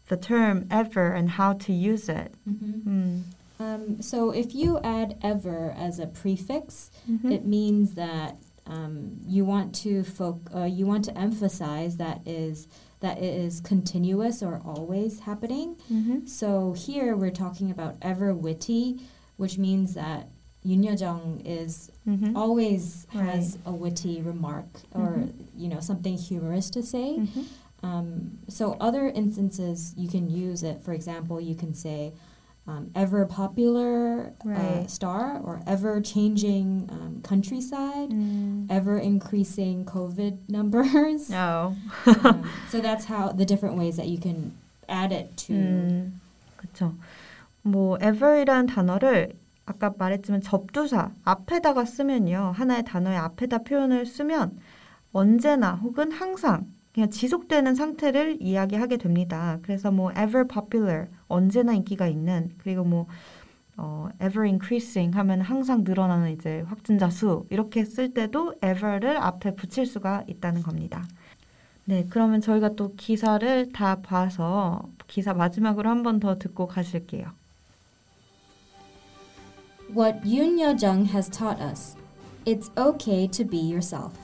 the 0.08 0.20
term 0.20 0.66
ever 0.70 1.14
and 1.14 1.32
how 1.38 1.56
to 1.58 1.72
use 1.72 2.10
it. 2.10 2.32
Mhm. 2.46 2.82
음. 2.86 3.24
Um, 3.58 3.98
so 4.00 4.30
if 4.32 4.52
you 4.54 4.78
add 4.82 5.16
ever 5.22 5.72
as 5.76 6.00
a 6.00 6.06
prefix, 6.06 6.90
음흠. 7.08 7.32
it 7.32 7.46
means 7.46 7.94
that 7.94 8.36
um, 8.66 9.18
you 9.26 9.44
want 9.44 9.74
to 9.76 10.02
foc- 10.02 10.54
uh, 10.54 10.64
you 10.64 10.86
want 10.86 11.04
to 11.06 11.18
emphasize 11.18 11.96
that 11.98 12.20
is 12.26 12.66
that 13.00 13.18
it 13.18 13.34
is 13.34 13.60
continuous 13.60 14.42
or 14.42 14.62
always 14.64 15.20
happening. 15.20 15.76
Mm-hmm. 15.92 16.26
So 16.26 16.72
here 16.72 17.16
we're 17.16 17.30
talking 17.30 17.70
about 17.70 17.96
ever 18.00 18.32
witty, 18.34 19.00
which 19.36 19.58
means 19.58 19.94
that 19.94 20.28
Yun 20.62 21.42
is 21.44 21.90
mm-hmm. 22.08 22.34
always 22.34 23.06
has 23.12 23.58
a 23.66 23.72
witty 23.72 24.22
remark 24.22 24.66
or 24.92 25.08
mm-hmm. 25.08 25.42
you 25.54 25.68
know 25.68 25.80
something 25.80 26.16
humorous 26.16 26.70
to 26.70 26.82
say. 26.82 27.18
Mm-hmm. 27.18 27.42
Um, 27.86 28.38
so 28.48 28.78
other 28.80 29.08
instances 29.08 29.92
you 29.96 30.08
can 30.08 30.30
use 30.30 30.62
it. 30.62 30.82
For 30.82 30.92
example, 30.92 31.40
you 31.40 31.54
can 31.54 31.74
say. 31.74 32.12
Um, 32.66 32.90
ever 32.94 33.26
popular 33.26 34.32
uh, 34.44 34.48
Right. 34.48 34.90
star 34.90 35.40
or 35.44 35.60
ever 35.66 36.00
changing 36.00 36.88
um, 36.90 37.20
countryside, 37.22 38.10
음. 38.10 38.66
ever 38.70 38.98
increasing 38.98 39.84
COVID 39.84 40.48
numbers. 40.48 41.30
Oh. 41.32 41.74
um, 42.24 42.42
so 42.70 42.80
that's 42.80 43.04
how 43.06 43.28
the 43.32 43.44
different 43.44 43.76
ways 43.76 43.96
that 43.96 44.08
you 44.08 44.18
can 44.18 44.52
add 44.88 45.12
it 45.12 45.36
to. 45.46 45.52
음, 45.54 46.20
그렇죠. 46.56 46.94
뭐 47.62 47.96
ever이라는 47.98 48.66
단어를 48.66 49.32
아까 49.66 49.92
말했지만 49.96 50.42
접두사 50.42 51.10
앞에다가 51.24 51.84
쓰면요. 51.84 52.52
하나의 52.54 52.84
단어의 52.84 53.16
앞에다 53.16 53.58
표현을 53.58 54.04
쓰면 54.06 54.58
언제나 55.12 55.74
혹은 55.76 56.12
항상 56.12 56.66
그냥 56.94 57.10
지속되는 57.10 57.74
상태를 57.74 58.38
이야기하게 58.40 58.98
됩니다. 58.98 59.58
그래서 59.62 59.90
뭐 59.90 60.12
ever 60.12 60.46
popular 60.46 61.06
언제나 61.28 61.72
인기가 61.74 62.06
있는 62.06 62.50
그리고 62.58 62.84
뭐 62.84 63.06
어, 63.76 64.08
ever 64.22 64.46
increasing 64.46 65.16
하면 65.16 65.40
항상 65.40 65.82
늘어나는 65.82 66.30
이제 66.30 66.60
확진자 66.68 67.10
수 67.10 67.44
이렇게 67.50 67.84
쓸 67.84 68.14
때도 68.14 68.54
ever를 68.62 69.16
앞에 69.16 69.56
붙일 69.56 69.86
수가 69.86 70.22
있다는 70.28 70.62
겁니다. 70.62 71.04
네, 71.86 72.06
그러면 72.08 72.40
저희가 72.40 72.76
또 72.76 72.94
기사를 72.96 73.72
다 73.72 73.96
봐서 74.00 74.88
기사 75.08 75.34
마지막으로 75.34 75.90
한 75.90 76.02
번 76.04 76.20
더 76.20 76.38
듣고 76.38 76.66
가실게요. 76.68 77.26
What 79.94 80.20
Yoon 80.24 80.78
Jung 80.78 81.06
has 81.12 81.28
taught 81.28 81.60
us 81.60 81.96
it's 82.46 82.70
okay 82.78 83.26
to 83.28 83.44
be 83.44 83.58
yourself. 83.58 84.23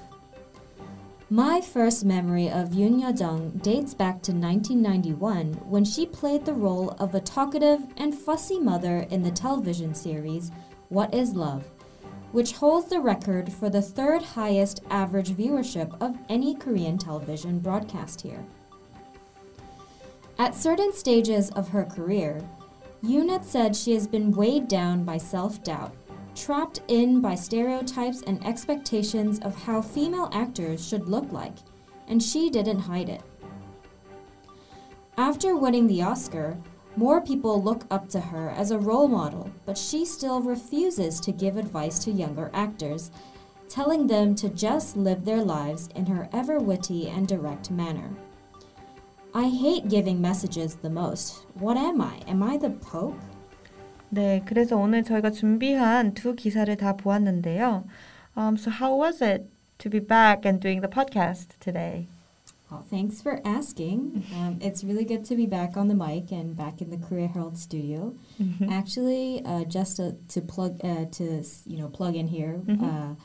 My 1.32 1.60
first 1.60 2.04
memory 2.04 2.50
of 2.50 2.70
Yoon 2.70 2.98
Jung 3.16 3.50
dates 3.62 3.94
back 3.94 4.20
to 4.22 4.32
1991 4.32 5.52
when 5.70 5.84
she 5.84 6.04
played 6.04 6.44
the 6.44 6.52
role 6.52 6.90
of 6.98 7.14
a 7.14 7.20
talkative 7.20 7.86
and 7.96 8.12
fussy 8.12 8.58
mother 8.58 9.06
in 9.10 9.22
the 9.22 9.30
television 9.30 9.94
series 9.94 10.50
What 10.88 11.14
is 11.14 11.34
Love, 11.34 11.70
which 12.32 12.54
holds 12.54 12.88
the 12.88 12.98
record 12.98 13.52
for 13.52 13.70
the 13.70 13.80
third 13.80 14.22
highest 14.22 14.82
average 14.90 15.30
viewership 15.30 15.96
of 16.02 16.18
any 16.28 16.52
Korean 16.52 16.98
television 16.98 17.60
broadcast 17.60 18.22
here. 18.22 18.44
At 20.36 20.56
certain 20.56 20.92
stages 20.92 21.50
of 21.50 21.68
her 21.68 21.84
career, 21.84 22.42
Yoonut 23.04 23.44
said 23.44 23.76
she 23.76 23.92
has 23.92 24.08
been 24.08 24.32
weighed 24.32 24.66
down 24.66 25.04
by 25.04 25.18
self 25.18 25.62
doubt, 25.62 25.94
trapped 26.34 26.80
in 26.88 27.20
by 27.20 27.34
stereotypes 27.34 28.22
and 28.22 28.44
expectations 28.46 29.38
of 29.40 29.54
how 29.64 29.82
female 29.82 30.30
actors 30.32 30.86
should 30.86 31.08
look 31.08 31.30
like, 31.32 31.54
and 32.08 32.22
she 32.22 32.50
didn't 32.50 32.80
hide 32.80 33.08
it. 33.08 33.22
After 35.16 35.56
winning 35.56 35.86
the 35.86 36.02
Oscar, 36.02 36.56
more 36.96 37.20
people 37.20 37.62
look 37.62 37.84
up 37.90 38.08
to 38.10 38.20
her 38.20 38.50
as 38.50 38.70
a 38.70 38.78
role 38.78 39.06
model, 39.06 39.50
but 39.64 39.78
she 39.78 40.04
still 40.04 40.40
refuses 40.40 41.20
to 41.20 41.32
give 41.32 41.56
advice 41.56 41.98
to 42.00 42.10
younger 42.10 42.50
actors, 42.52 43.10
telling 43.68 44.06
them 44.06 44.34
to 44.34 44.48
just 44.48 44.96
live 44.96 45.24
their 45.24 45.42
lives 45.42 45.88
in 45.94 46.06
her 46.06 46.28
ever 46.32 46.58
witty 46.58 47.08
and 47.08 47.28
direct 47.28 47.70
manner. 47.70 48.10
I 49.32 49.48
hate 49.48 49.88
giving 49.88 50.20
messages 50.20 50.74
the 50.74 50.90
most. 50.90 51.46
What 51.54 51.76
am 51.76 52.00
I? 52.00 52.20
Am 52.26 52.42
I 52.42 52.56
the 52.56 52.70
Pope? 52.70 53.20
네, 54.09 54.41
그래서 54.45 54.77
오늘 54.77 55.03
저희가 55.03 55.31
준비한 55.31 56.13
두 56.13 56.35
기사를 56.35 56.73
다 56.77 56.95
보았는데요. 56.95 57.83
Um, 58.37 58.55
so 58.57 58.69
how 58.71 58.95
was 58.95 59.21
it 59.23 59.45
to 59.79 59.89
be 59.89 59.99
back 59.99 60.45
and 60.45 60.59
doing 60.61 60.81
the 60.81 60.89
podcast 60.89 61.57
today? 61.59 62.07
Well, 62.71 62.83
thanks 62.89 63.21
for 63.21 63.39
asking. 63.45 64.23
Um, 64.35 64.57
it's 64.59 64.83
really 64.83 65.05
good 65.05 65.23
to 65.25 65.35
be 65.35 65.45
back 65.45 65.77
on 65.77 65.87
the 65.87 65.93
mic 65.95 66.31
and 66.31 66.55
back 66.57 66.81
in 66.81 66.89
the 66.89 66.97
Korea 66.97 67.27
Herald 67.27 67.57
studio. 67.57 68.13
Actually, 68.69 69.41
uh, 69.45 69.63
just 69.65 69.97
to, 69.97 70.15
to 70.29 70.41
plug 70.41 70.79
uh, 70.83 71.05
to 71.13 71.43
you 71.65 71.77
know 71.77 71.87
plug 71.87 72.15
in 72.15 72.27
here, 72.27 72.59
Mhm. 72.65 72.81
uh, 72.83 73.15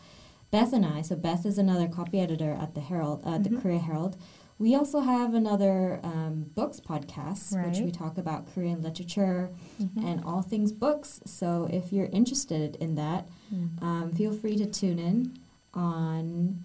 Beth 0.51 0.73
and 0.73 0.85
I. 0.85 1.03
So 1.03 1.17
Beth 1.17 1.47
is 1.47 1.57
another 1.59 1.89
copy 1.89 2.21
editor 2.21 2.53
at 2.61 2.75
the 2.75 2.81
Herald, 2.81 3.23
uh, 3.25 3.39
the 3.39 3.51
Mhm. 3.51 3.63
Korea 3.63 3.79
Herald. 3.79 4.17
We 4.59 4.75
also 4.77 5.01
have 5.01 5.33
another 5.35 6.01
um, 6.05 6.45
books 6.55 6.81
podcast, 6.81 7.57
which 7.65 7.79
we 7.79 7.85
Right. 7.87 7.95
talk 7.95 8.19
about 8.19 8.45
Korean 8.53 8.83
literature 8.83 9.49
Mhm. 9.81 10.05
and 10.05 10.23
all 10.25 10.43
things 10.43 10.71
books. 10.71 11.21
So 11.25 11.67
if 11.73 11.93
you're 11.95 12.11
interested 12.13 12.77
in 12.77 12.95
that, 12.97 13.25
음. 13.51 13.81
um, 13.81 14.13
feel 14.13 14.33
free 14.35 14.57
to 14.59 14.67
tune 14.67 14.99
in 14.99 15.33
on. 15.75 16.65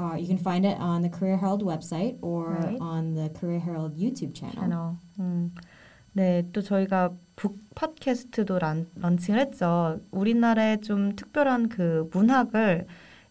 Uh, 0.00 0.14
you 0.16 0.26
can 0.28 0.38
find 0.38 0.64
it 0.64 0.78
on 0.80 1.02
the 1.02 1.08
Career 1.08 1.36
Herald 1.38 1.62
website 1.64 2.16
or 2.22 2.54
Right. 2.54 2.80
on 2.80 3.14
the 3.14 3.28
Career 3.30 3.60
Herald 3.60 3.96
YouTube 3.98 4.32
channel. 4.34 4.62
채널. 4.62 4.96
음. 5.18 5.50
네, 6.14 6.44
또 6.52 6.60
저희가 6.62 7.12
북 7.36 7.58
팟캐스트도 7.74 8.58
란, 8.58 8.86
런칭을 8.96 9.38
했죠. 9.40 10.00
우리나라의 10.10 10.80
좀 10.82 11.14
특별한 11.14 11.68
그 11.68 12.08
문학을 12.12 12.86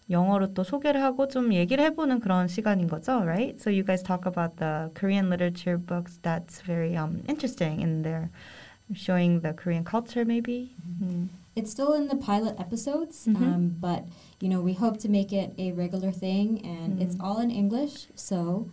영어로 0.10 0.54
또 0.54 0.64
소개를 0.64 1.04
하고 1.04 1.28
좀 1.28 1.54
얘기를 1.54 1.84
해보는 1.84 2.22
그런 2.22 2.48
시간인 2.48 2.88
거죠, 2.88 3.20
right? 3.26 3.60
So 3.62 3.70
you 3.70 3.84
guys 3.84 4.02
talk 4.02 4.26
about 4.26 4.56
the 4.58 4.90
Korean 4.96 5.30
literature 5.30 5.78
books 5.78 6.18
that's 6.22 6.62
very 6.66 6.96
um, 6.96 7.24
interesting 7.28 7.82
in 7.82 8.04
there, 8.04 8.30
showing 8.96 9.42
the 9.42 9.52
Korean 9.54 9.84
culture 9.84 10.24
maybe. 10.26 10.72
음. 11.02 11.28
It's 11.58 11.72
still 11.72 11.94
in 11.94 12.08
the 12.08 12.16
pilot 12.16 12.56
episodes, 12.60 13.26
Mhm. 13.28 13.36
um, 13.36 13.76
but 13.82 14.06
you 14.40 14.48
know 14.48 14.62
we 14.62 14.74
hope 14.78 14.98
to 15.02 15.10
make 15.10 15.34
it 15.34 15.52
a 15.58 15.74
regular 15.74 16.12
thing, 16.14 16.62
and 16.64 17.02
it's 17.02 17.18
Mm. 17.18 17.24
all 17.26 17.40
in 17.42 17.50
English. 17.52 18.08
So 18.16 18.68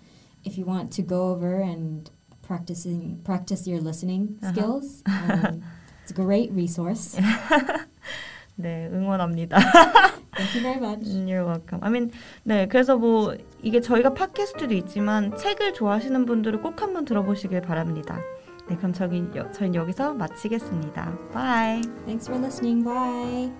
if 0.44 0.56
you 0.58 0.64
want 0.66 0.92
to 0.92 1.02
go 1.02 1.32
over 1.32 1.58
and 1.64 2.10
practicing 2.46 3.18
practice 3.24 3.66
your 3.66 3.80
listening 3.80 4.36
Uh-huh. 4.42 4.52
skills, 4.52 5.02
um, 5.08 5.64
it's 6.04 6.12
a 6.12 6.14
great 6.14 6.52
resource. 6.52 7.16
네, 8.56 8.88
응원합니다. 8.92 9.56
Thank 10.39 10.55
you 10.55 10.61
very 10.61 10.79
much. 10.79 11.05
You're 11.05 11.45
welcome. 11.45 11.83
I 11.83 11.89
mean, 11.89 12.11
네, 12.43 12.65
그래서 12.67 12.97
뭐 12.97 13.35
이게 13.61 13.81
저희가 13.81 14.13
팟캐스트도 14.13 14.73
있지만 14.73 15.35
책을 15.35 15.73
좋아하시는 15.73 16.25
분들은 16.25 16.61
꼭 16.61 16.81
한번 16.81 17.03
들어보시길 17.03 17.61
바랍니다. 17.61 18.21
네, 18.69 18.77
그럼 18.77 18.93
저기 18.93 19.25
여, 19.35 19.51
저희는 19.51 19.75
여기서 19.75 20.13
마치겠습니다. 20.13 21.17
Bye. 21.33 21.81
Thanks 22.05 22.29
for 22.29 22.39
listening. 22.39 22.85
Bye. 22.85 23.51